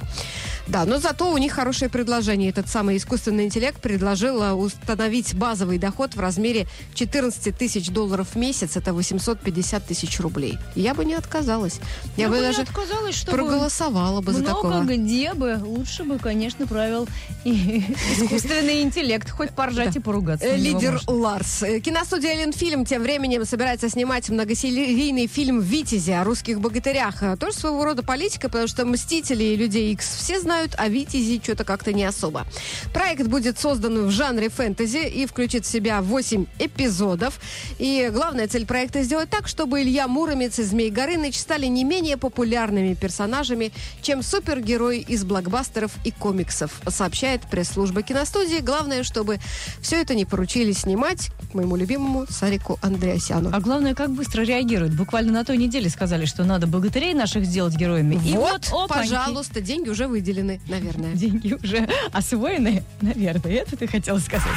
Да, 0.67 0.85
но 0.85 0.99
зато 0.99 1.31
у 1.31 1.37
них 1.37 1.53
хорошее 1.53 1.89
предложение. 1.91 2.49
Этот 2.49 2.67
самый 2.67 2.97
искусственный 2.97 3.45
интеллект 3.45 3.79
предложил 3.81 4.41
а, 4.41 4.53
установить 4.55 5.35
базовый 5.35 5.77
доход 5.77 6.15
в 6.15 6.19
размере 6.19 6.67
14 6.95 7.55
тысяч 7.55 7.89
долларов 7.89 8.29
в 8.33 8.35
месяц. 8.35 8.75
Это 8.75 8.93
850 8.93 9.85
тысяч 9.85 10.19
рублей. 10.19 10.57
Я 10.75 10.93
бы 10.95 11.05
не 11.05 11.13
отказалась. 11.13 11.79
Я 12.17 12.25
Я 12.25 12.29
бы 12.29 12.39
даже 12.39 12.61
отказалась, 12.61 13.15
чтобы 13.15 13.37
проголосовала 13.37 14.21
бы 14.21 14.33
за 14.33 14.39
много 14.39 14.55
такого. 14.55 14.83
где 14.83 15.33
бы. 15.33 15.59
Лучше 15.63 16.03
бы, 16.03 16.17
конечно, 16.17 16.65
правил 16.65 17.07
искусственный 17.45 18.81
интеллект. 18.81 19.29
Хоть 19.29 19.51
поржать 19.51 19.95
и 19.95 19.99
поругаться. 19.99 20.47
Э, 20.47 20.57
Лидер. 20.57 20.99
Ларс. 21.07 21.63
Э, 21.63 21.79
Киностудия 21.79 22.33
«Ленфильм» 22.35 22.85
тем 22.85 23.03
временем 23.03 23.45
собирается 23.45 23.89
снимать 23.89 24.29
многосерийный 24.29 25.27
фильм 25.27 25.59
«Витязи» 25.61 26.11
о 26.11 26.23
русских 26.23 26.59
богатырях. 26.59 27.21
Э, 27.21 27.37
Тоже 27.37 27.57
своего 27.57 27.83
рода 27.85 28.01
политика, 28.03 28.47
потому 28.49 28.67
что 28.67 28.85
«Мстители» 28.85 29.43
и 29.43 29.55
«Людей 29.55 29.93
Икс» 29.93 30.07
все 30.15 30.39
знают, 30.39 30.54
а 30.77 30.87
«Витязи» 30.87 31.41
что-то 31.43 31.63
как-то 31.63 31.93
не 31.93 32.03
особо. 32.03 32.45
Проект 32.93 33.27
будет 33.27 33.59
создан 33.59 34.07
в 34.07 34.11
жанре 34.11 34.49
фэнтези 34.49 35.07
и 35.07 35.25
включит 35.25 35.65
в 35.65 35.69
себя 35.69 36.01
8 36.01 36.45
эпизодов. 36.59 37.39
И 37.77 38.09
главная 38.11 38.47
цель 38.47 38.65
проекта 38.65 39.03
сделать 39.03 39.29
так, 39.29 39.47
чтобы 39.47 39.81
Илья 39.81 40.07
Муромец 40.07 40.59
и 40.59 40.63
Змей 40.63 40.89
Горыныч 40.89 41.37
стали 41.37 41.65
не 41.65 41.83
менее 41.83 42.17
популярными 42.17 42.93
персонажами, 42.93 43.71
чем 44.01 44.21
супергерои 44.23 44.99
из 44.99 45.23
блокбастеров 45.23 45.91
и 46.03 46.11
комиксов, 46.11 46.81
сообщает 46.87 47.41
пресс-служба 47.49 48.01
киностудии. 48.01 48.59
Главное, 48.61 49.03
чтобы 49.03 49.39
все 49.81 50.01
это 50.01 50.15
не 50.15 50.25
поручили 50.25 50.71
снимать 50.71 51.29
моему 51.53 51.75
любимому 51.75 52.25
Сарику 52.29 52.79
Андреасяну. 52.81 53.49
А 53.53 53.59
главное, 53.59 53.95
как 53.95 54.11
быстро 54.11 54.43
реагируют. 54.43 54.93
Буквально 54.93 55.31
на 55.31 55.45
той 55.45 55.57
неделе 55.57 55.89
сказали, 55.89 56.25
что 56.25 56.43
надо 56.43 56.67
богатырей 56.67 57.13
наших 57.13 57.45
сделать 57.45 57.75
героями. 57.75 58.15
И 58.25 58.33
вот, 58.33 58.69
вот, 58.69 58.91
опаньки. 58.91 59.09
пожалуйста, 59.09 59.61
деньги 59.61 59.89
уже 59.89 60.07
выделены, 60.07 60.44
наверное. 60.67 61.13
Деньги 61.13 61.53
уже 61.53 61.87
освоены, 62.11 62.83
наверное. 63.01 63.51
Это 63.53 63.75
ты 63.77 63.87
хотела 63.87 64.19
сказать. 64.19 64.51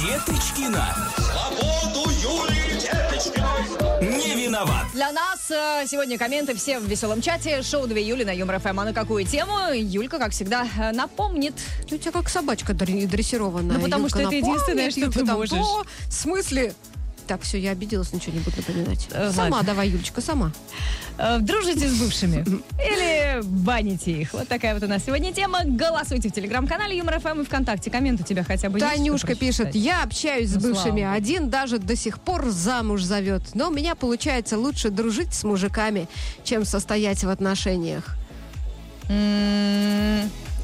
Деточкина. 0.00 0.94
Свободу 1.16 2.10
Юлии 2.10 2.80
Деточкиной. 2.80 4.18
Не 4.18 4.46
виноват. 4.46 4.86
Для 4.94 5.12
нас 5.12 5.48
э, 5.50 5.84
сегодня 5.86 6.18
комменты 6.18 6.54
все 6.56 6.78
в 6.80 6.84
веселом 6.86 7.20
чате. 7.22 7.62
Шоу 7.62 7.86
2 7.86 7.98
Юли 7.98 8.24
на 8.24 8.30
Юмор 8.34 8.58
ФМ. 8.58 8.80
А 8.80 8.84
на 8.84 8.92
какую 8.92 9.24
тему? 9.24 9.72
Юлька, 9.72 10.18
как 10.18 10.32
всегда, 10.32 10.66
э, 10.76 10.90
напомнит. 10.92 11.54
У 11.90 11.96
тебя 11.96 12.10
как 12.10 12.28
собачка 12.28 12.72
др- 12.72 13.06
дрессированная. 13.06 13.76
Ну, 13.78 13.84
потому 13.84 14.04
Юлька 14.04 14.18
что 14.18 14.28
это 14.28 14.36
напомнит, 14.36 14.46
единственное, 14.48 14.90
что 14.90 15.00
Юлька 15.00 15.18
ты 15.20 15.26
там 15.26 15.36
можешь. 15.36 15.50
то. 15.50 15.84
В 16.08 16.12
смысле? 16.12 16.74
Так, 17.32 17.40
все, 17.40 17.58
я 17.58 17.70
обиделась, 17.70 18.12
ничего 18.12 18.34
не 18.34 18.40
буду 18.40 18.58
напоминать. 18.58 19.08
Э, 19.10 19.32
сама 19.32 19.56
ладно. 19.56 19.72
давай, 19.72 19.88
Юлечка, 19.88 20.20
сама. 20.20 20.52
Э, 21.16 21.38
Дружите 21.40 21.88
с 21.88 21.98
бывшими. 21.98 22.44
Или 22.78 23.40
баните 23.42 24.12
их. 24.12 24.34
Вот 24.34 24.48
такая 24.48 24.74
вот 24.74 24.82
у 24.82 24.86
нас 24.86 25.02
сегодня 25.06 25.32
тема. 25.32 25.60
Голосуйте 25.64 26.28
в 26.28 26.32
телеграм-канале 26.32 26.94
Юмор 26.98 27.20
ФМ 27.20 27.40
и 27.40 27.44
ВКонтакте. 27.44 27.90
Коммент 27.90 28.20
у 28.20 28.24
тебя 28.24 28.44
хотя 28.44 28.68
бы 28.68 28.78
есть, 28.78 28.92
Танюшка 28.94 29.34
пишет, 29.34 29.70
прочитать? 29.70 29.82
я 29.82 30.02
общаюсь 30.02 30.50
с 30.50 30.54
Ну, 30.56 30.60
слава 30.60 30.74
бывшими, 30.74 31.02
один 31.04 31.48
даже 31.48 31.78
до 31.78 31.96
сих 31.96 32.20
пор 32.20 32.50
замуж 32.50 33.02
зовет. 33.02 33.54
Но 33.54 33.68
у 33.68 33.72
меня 33.72 33.94
получается 33.94 34.58
лучше 34.58 34.90
дружить 34.90 35.32
с 35.32 35.42
мужиками, 35.42 36.08
чем 36.44 36.66
состоять 36.66 37.24
в 37.24 37.30
отношениях. 37.30 38.14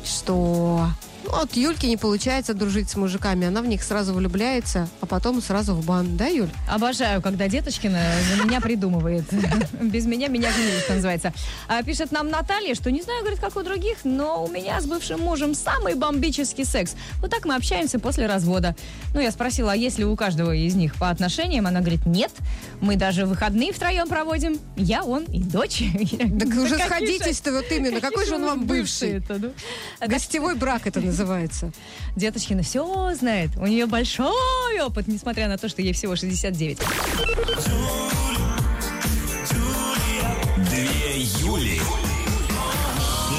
Что? 0.05 0.91
Ну, 1.31 1.37
Вот 1.39 1.57
Юльке 1.57 1.89
не 1.89 1.97
получается 1.97 2.55
дружить 2.55 2.89
с 2.89 2.97
мужиками, 2.97 3.47
она 3.47 3.61
в 3.61 3.67
них 3.67 3.83
сразу 3.83 4.15
влюбляется, 4.15 4.89
а 5.01 5.07
потом 5.07 5.43
сразу 5.43 5.75
в 5.75 5.85
бан, 5.85 6.17
да, 6.17 6.27
Юль? 6.27 6.49
Обожаю, 6.69 7.21
когда 7.21 7.49
Деточкина 7.49 8.01
за 8.35 8.45
меня 8.45 8.61
придумывает. 8.61 9.25
Без 9.81 10.07
меня 10.07 10.29
меня 10.29 10.51
гнили, 10.53 10.79
что 10.81 10.95
называется. 10.95 11.33
А, 11.69 11.83
Пишет 11.83 12.13
нам 12.13 12.31
Наталья, 12.31 12.75
что 12.75 12.91
не 12.91 13.03
знаю, 13.03 13.21
говорит, 13.21 13.41
как 13.41 13.57
у 13.57 13.63
других, 13.63 13.99
но 14.05 14.43
у 14.45 14.49
меня 14.49 14.81
с 14.81 14.87
бывшим 14.87 15.21
мужем 15.21 15.55
самый 15.55 15.95
бомбический 15.95 16.65
секс. 16.65 16.95
Вот 17.21 17.31
так 17.31 17.45
мы 17.45 17.57
общаемся 17.57 17.99
после 17.99 18.27
развода. 18.27 18.75
Ну, 19.13 19.21
я 19.21 19.31
спросила, 19.31 19.73
а 19.73 19.77
есть 19.77 19.99
ли 19.99 20.05
у 20.07 20.17
каждого 20.17 20.53
из 20.55 20.75
них 20.75 20.95
по 20.95 21.11
отношениям? 21.11 21.67
Она 21.67 21.81
говорит, 21.81 22.07
нет. 22.07 22.33
Мы 22.81 22.97
даже 22.97 23.27
выходные 23.27 23.73
втроем 23.73 24.09
проводим. 24.09 24.59
Я, 24.77 25.05
он 25.05 25.25
и 25.25 25.43
дочь. 25.43 25.83
Так 26.39 26.49
уже 26.57 26.77
«Да 26.79 26.89
какие 26.89 27.09
же- 27.09 27.15
сходитесь-то 27.19 27.53
вот 27.53 27.65
именно, 27.71 28.01
какой 28.01 28.27
же 28.27 28.37
он 28.37 28.45
вам 28.45 28.65
бывший? 28.67 29.23
ну?» 29.29 29.53
Гостевой 30.07 30.55
брак 30.55 30.87
это 30.87 31.01
называется. 31.01 31.18
Деточкина 32.17 32.63
все 32.63 33.15
знает. 33.15 33.51
У 33.57 33.67
нее 33.67 33.87
большой 33.87 34.81
опыт, 34.81 35.09
несмотря 35.09 35.49
на 35.49 35.59
то, 35.59 35.69
что 35.69 35.83
ей 35.83 35.93
всего 35.93 36.17
69. 36.17 36.79
Две 40.57 41.21
Юли. 41.41 41.81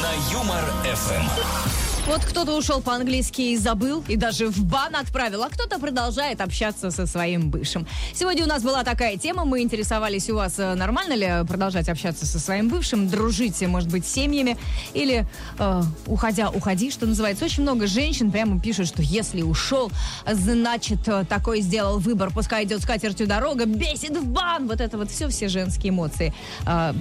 На 0.02 0.34
Юмор 0.34 0.64
ФМ. 0.84 1.69
Вот 2.10 2.26
кто-то 2.26 2.58
ушел 2.58 2.82
по-английски 2.82 3.42
и 3.42 3.58
забыл, 3.58 4.04
и 4.08 4.16
даже 4.16 4.48
в 4.48 4.66
бан 4.66 4.96
отправил, 4.96 5.44
а 5.44 5.50
кто-то 5.50 5.78
продолжает 5.78 6.42
общаться 6.42 6.90
со 6.90 7.06
своим 7.06 7.52
бывшим. 7.52 7.86
Сегодня 8.16 8.46
у 8.46 8.48
нас 8.48 8.64
была 8.64 8.84
такая 8.84 9.16
тема, 9.16 9.46
мы 9.46 9.62
интересовались 9.62 10.28
у 10.32 10.36
вас, 10.36 10.58
э, 10.58 10.74
нормально 10.74 11.14
ли 11.14 11.48
продолжать 11.48 11.88
общаться 11.88 12.26
со 12.26 12.40
своим 12.40 12.68
бывшим, 12.68 13.08
дружить, 13.08 13.62
может 13.62 13.92
быть, 13.92 14.08
семьями, 14.08 14.58
или 14.96 15.28
э, 15.60 15.82
уходя, 16.08 16.50
уходи, 16.50 16.90
что 16.90 17.06
называется. 17.06 17.46
Очень 17.46 17.62
много 17.62 17.86
женщин 17.86 18.32
прямо 18.32 18.60
пишут, 18.60 18.88
что 18.88 19.04
если 19.04 19.44
ушел, 19.44 19.92
значит, 20.26 21.08
э, 21.08 21.26
такой 21.30 21.62
сделал 21.62 22.00
выбор, 22.00 22.32
пускай 22.34 22.64
идет 22.64 22.82
с 22.82 22.86
катертью 22.86 23.28
дорога, 23.28 23.66
бесит 23.66 24.18
в 24.18 24.26
бан, 24.26 24.68
вот 24.68 24.82
это 24.82 24.98
вот 24.98 25.12
все, 25.12 25.28
все 25.28 25.48
женские 25.48 25.92
эмоции. 25.92 26.34
А, 26.66 26.96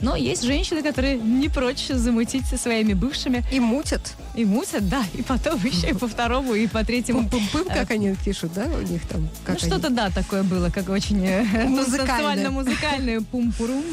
но 0.00 0.16
есть 0.16 0.42
женщины, 0.42 0.82
которые 0.82 1.18
не 1.18 1.48
прочь 1.48 1.86
замутить 1.86 2.46
со 2.46 2.56
своими 2.56 2.94
бывшими. 2.94 3.44
И 3.52 3.60
мутят. 3.60 4.16
И 4.40 4.44
мусят, 4.46 4.88
да, 4.88 5.04
и 5.12 5.20
потом 5.20 5.60
еще 5.64 5.90
и 5.90 5.92
по 5.92 6.08
второму, 6.08 6.54
и 6.54 6.66
по 6.66 6.82
третьему. 6.82 7.28
Пум-пум-пум, 7.28 7.64
как 7.68 7.90
они 7.90 8.14
пишут, 8.24 8.54
да, 8.54 8.64
у 8.64 8.80
них 8.80 9.06
там? 9.06 9.20
Ну, 9.20 9.28
они? 9.46 9.58
что-то, 9.58 9.90
да, 9.90 10.08
такое 10.08 10.42
было, 10.42 10.70
как 10.70 10.88
очень 10.88 11.22
э, 11.26 11.42
Музыкальное. 11.66 12.06
танцевально-музыкальное. 12.06 13.20
Пум-пурум. 13.20 13.84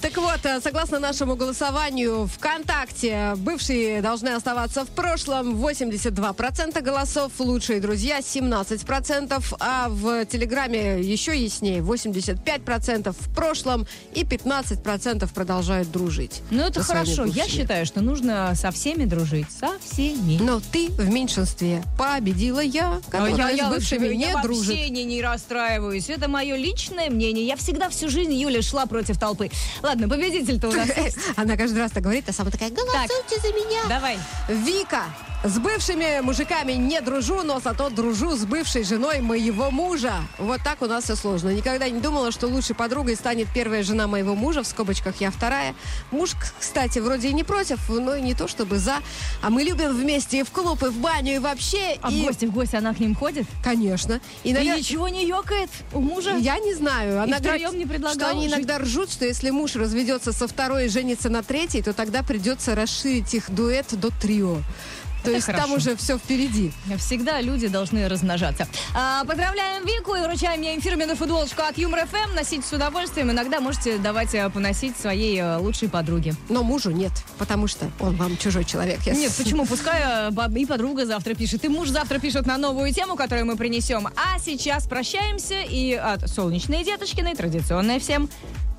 Так 0.00 0.16
вот, 0.16 0.40
э, 0.44 0.60
согласно 0.60 0.98
нашему 0.98 1.36
голосованию 1.36 2.26
ВКонтакте, 2.26 3.34
бывшие 3.36 4.02
должны 4.02 4.28
оставаться 4.30 4.84
в 4.84 4.88
прошлом 4.88 5.56
82% 5.56 6.80
голосов, 6.82 7.32
лучшие 7.38 7.80
друзья 7.80 8.20
17%, 8.20 9.54
а 9.60 9.88
в 9.88 10.24
Телеграме 10.26 11.00
еще 11.00 11.36
яснее 11.36 11.80
85% 11.80 13.14
в 13.18 13.34
прошлом 13.34 13.86
и 14.14 14.24
15% 14.24 15.32
продолжают 15.32 15.90
дружить. 15.90 16.42
Ну, 16.50 16.62
это 16.62 16.82
хорошо. 16.82 17.24
Я 17.24 17.46
считаю, 17.48 17.86
что 17.86 18.00
нужно 18.00 18.52
со 18.54 18.70
всеми 18.70 19.04
дружить. 19.04 19.46
Со 19.50 19.70
всеми. 19.80 20.38
Но 20.40 20.60
ты 20.72 20.88
в 20.90 21.08
меньшинстве. 21.10 21.82
Победила 21.98 22.60
я, 22.60 23.00
которая 23.10 23.48
А 23.48 23.50
я, 23.50 23.70
с 23.70 23.74
бывшими 23.74 24.06
я 24.08 24.14
не 24.14 24.34
вообще 24.34 24.42
дружит. 24.48 24.90
не, 24.90 25.04
не 25.04 25.22
расстраиваюсь. 25.22 26.08
Это 26.08 26.28
мое 26.28 26.56
личное 26.56 27.10
мнение. 27.10 27.46
Я 27.46 27.56
всегда 27.56 27.88
всю 27.88 28.08
жизнь, 28.08 28.32
Юля, 28.34 28.62
шла 28.62 28.86
против 28.86 29.18
толпы. 29.18 29.50
Ладно, 29.82 30.08
победитель-то 30.08 30.68
у 30.68 30.72
нас. 30.72 30.88
Она 31.36 31.56
каждый 31.56 31.78
раз 31.78 31.90
так 31.92 32.02
говорит, 32.02 32.28
а 32.28 32.32
сама 32.32 32.50
такая, 32.50 32.70
голосуйте 32.70 33.40
за 33.40 33.48
меня. 33.48 33.80
Давай. 33.88 34.18
Вика. 34.48 35.04
С 35.42 35.58
бывшими 35.58 36.20
мужиками 36.20 36.72
не 36.72 37.00
дружу, 37.00 37.42
но 37.42 37.60
зато 37.60 37.88
дружу 37.88 38.36
с 38.36 38.44
бывшей 38.44 38.84
женой 38.84 39.22
моего 39.22 39.70
мужа. 39.70 40.12
Вот 40.36 40.60
так 40.62 40.82
у 40.82 40.86
нас 40.86 41.04
все 41.04 41.16
сложно. 41.16 41.48
Никогда 41.48 41.88
не 41.88 41.98
думала, 41.98 42.30
что 42.30 42.46
лучшей 42.46 42.76
подругой 42.76 43.16
станет 43.16 43.48
первая 43.54 43.82
жена 43.82 44.06
моего 44.06 44.34
мужа, 44.34 44.62
в 44.62 44.66
скобочках 44.66 45.18
я 45.22 45.30
вторая. 45.30 45.74
Муж, 46.10 46.32
кстати, 46.58 46.98
вроде 46.98 47.28
и 47.28 47.32
не 47.32 47.42
против, 47.42 47.88
но 47.88 48.16
и 48.16 48.20
не 48.20 48.34
то 48.34 48.48
чтобы 48.48 48.76
за. 48.76 48.96
А 49.40 49.48
мы 49.48 49.62
любим 49.62 49.94
вместе 49.94 50.40
и 50.40 50.42
в 50.42 50.50
клуб, 50.50 50.82
и 50.82 50.88
в 50.88 50.98
баню, 50.98 51.36
и 51.36 51.38
вообще. 51.38 51.98
А 52.02 52.12
и... 52.12 52.20
в 52.20 52.24
гости, 52.26 52.44
в 52.44 52.52
гости 52.52 52.76
она 52.76 52.92
к 52.92 53.00
ним 53.00 53.14
ходит? 53.14 53.46
Конечно. 53.64 54.20
И, 54.44 54.50
И 54.50 54.52
навер- 54.52 54.76
ничего 54.76 55.08
не 55.08 55.26
ёкает 55.26 55.70
у 55.94 56.00
мужа? 56.00 56.36
Я 56.36 56.58
не 56.58 56.74
знаю. 56.74 57.22
Она 57.22 57.38
втроем 57.38 57.70
говорит, 57.70 57.78
не 57.78 57.86
предлагала 57.86 58.20
что 58.20 58.28
они 58.28 58.46
жить? 58.46 58.58
иногда 58.58 58.78
ржут, 58.78 59.10
что 59.10 59.24
если 59.24 59.48
муж 59.48 59.74
разведется 59.74 60.32
со 60.32 60.46
второй 60.46 60.84
и 60.84 60.88
женится 60.90 61.30
на 61.30 61.42
третьей, 61.42 61.80
то 61.80 61.94
тогда 61.94 62.22
придется 62.22 62.74
расширить 62.74 63.32
их 63.32 63.50
дуэт 63.50 63.86
до 63.98 64.10
трио. 64.10 64.58
То 65.22 65.30
есть 65.30 65.46
там 65.46 65.56
хорошо. 65.56 65.74
уже 65.74 65.96
все 65.96 66.18
впереди. 66.18 66.72
Всегда 66.98 67.40
люди 67.40 67.68
должны 67.68 68.08
размножаться. 68.08 68.66
А, 68.94 69.24
поздравляем 69.24 69.84
Вику 69.84 70.14
и 70.14 70.20
вручаем 70.20 70.62
ей 70.62 70.80
фирменную 70.80 71.16
футболочку 71.16 71.62
от 71.62 71.78
Юмор 71.78 72.06
ФМ. 72.06 72.34
Носите 72.34 72.66
с 72.66 72.72
удовольствием. 72.72 73.30
Иногда 73.30 73.60
можете 73.60 73.98
давать 73.98 74.34
э, 74.34 74.48
поносить 74.50 74.96
своей 74.96 75.38
э, 75.38 75.56
лучшей 75.58 75.88
подруге. 75.88 76.34
Но 76.48 76.62
мужу 76.62 76.90
нет, 76.90 77.12
потому 77.38 77.66
что 77.66 77.90
он 78.00 78.16
вам 78.16 78.36
чужой 78.36 78.64
человек. 78.64 79.00
Я 79.04 79.14
Нет, 79.14 79.32
почему? 79.36 79.66
Пускай 79.66 80.30
э, 80.30 80.58
и 80.58 80.66
подруга 80.66 81.06
завтра 81.06 81.34
пишет, 81.34 81.64
и 81.64 81.68
муж 81.68 81.88
завтра 81.88 82.18
пишет 82.18 82.46
на 82.46 82.58
новую 82.58 82.92
тему, 82.92 83.16
которую 83.16 83.46
мы 83.46 83.56
принесем. 83.56 84.08
А 84.08 84.38
сейчас 84.38 84.86
прощаемся 84.86 85.60
и 85.60 85.94
от 85.94 86.28
Солнечной 86.28 86.84
Деточкиной 86.84 87.34
традиционное 87.34 87.98
всем 87.98 88.28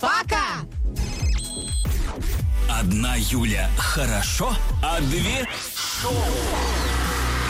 Пока! 0.02 0.66
Одна 2.80 3.16
Юля 3.18 3.70
хорошо, 3.78 4.56
а 4.82 5.00
две 5.02 5.48
шоу. 6.02 6.14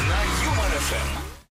На 0.08 0.46
Юмор 0.46 0.72
ФМ. 0.80 1.21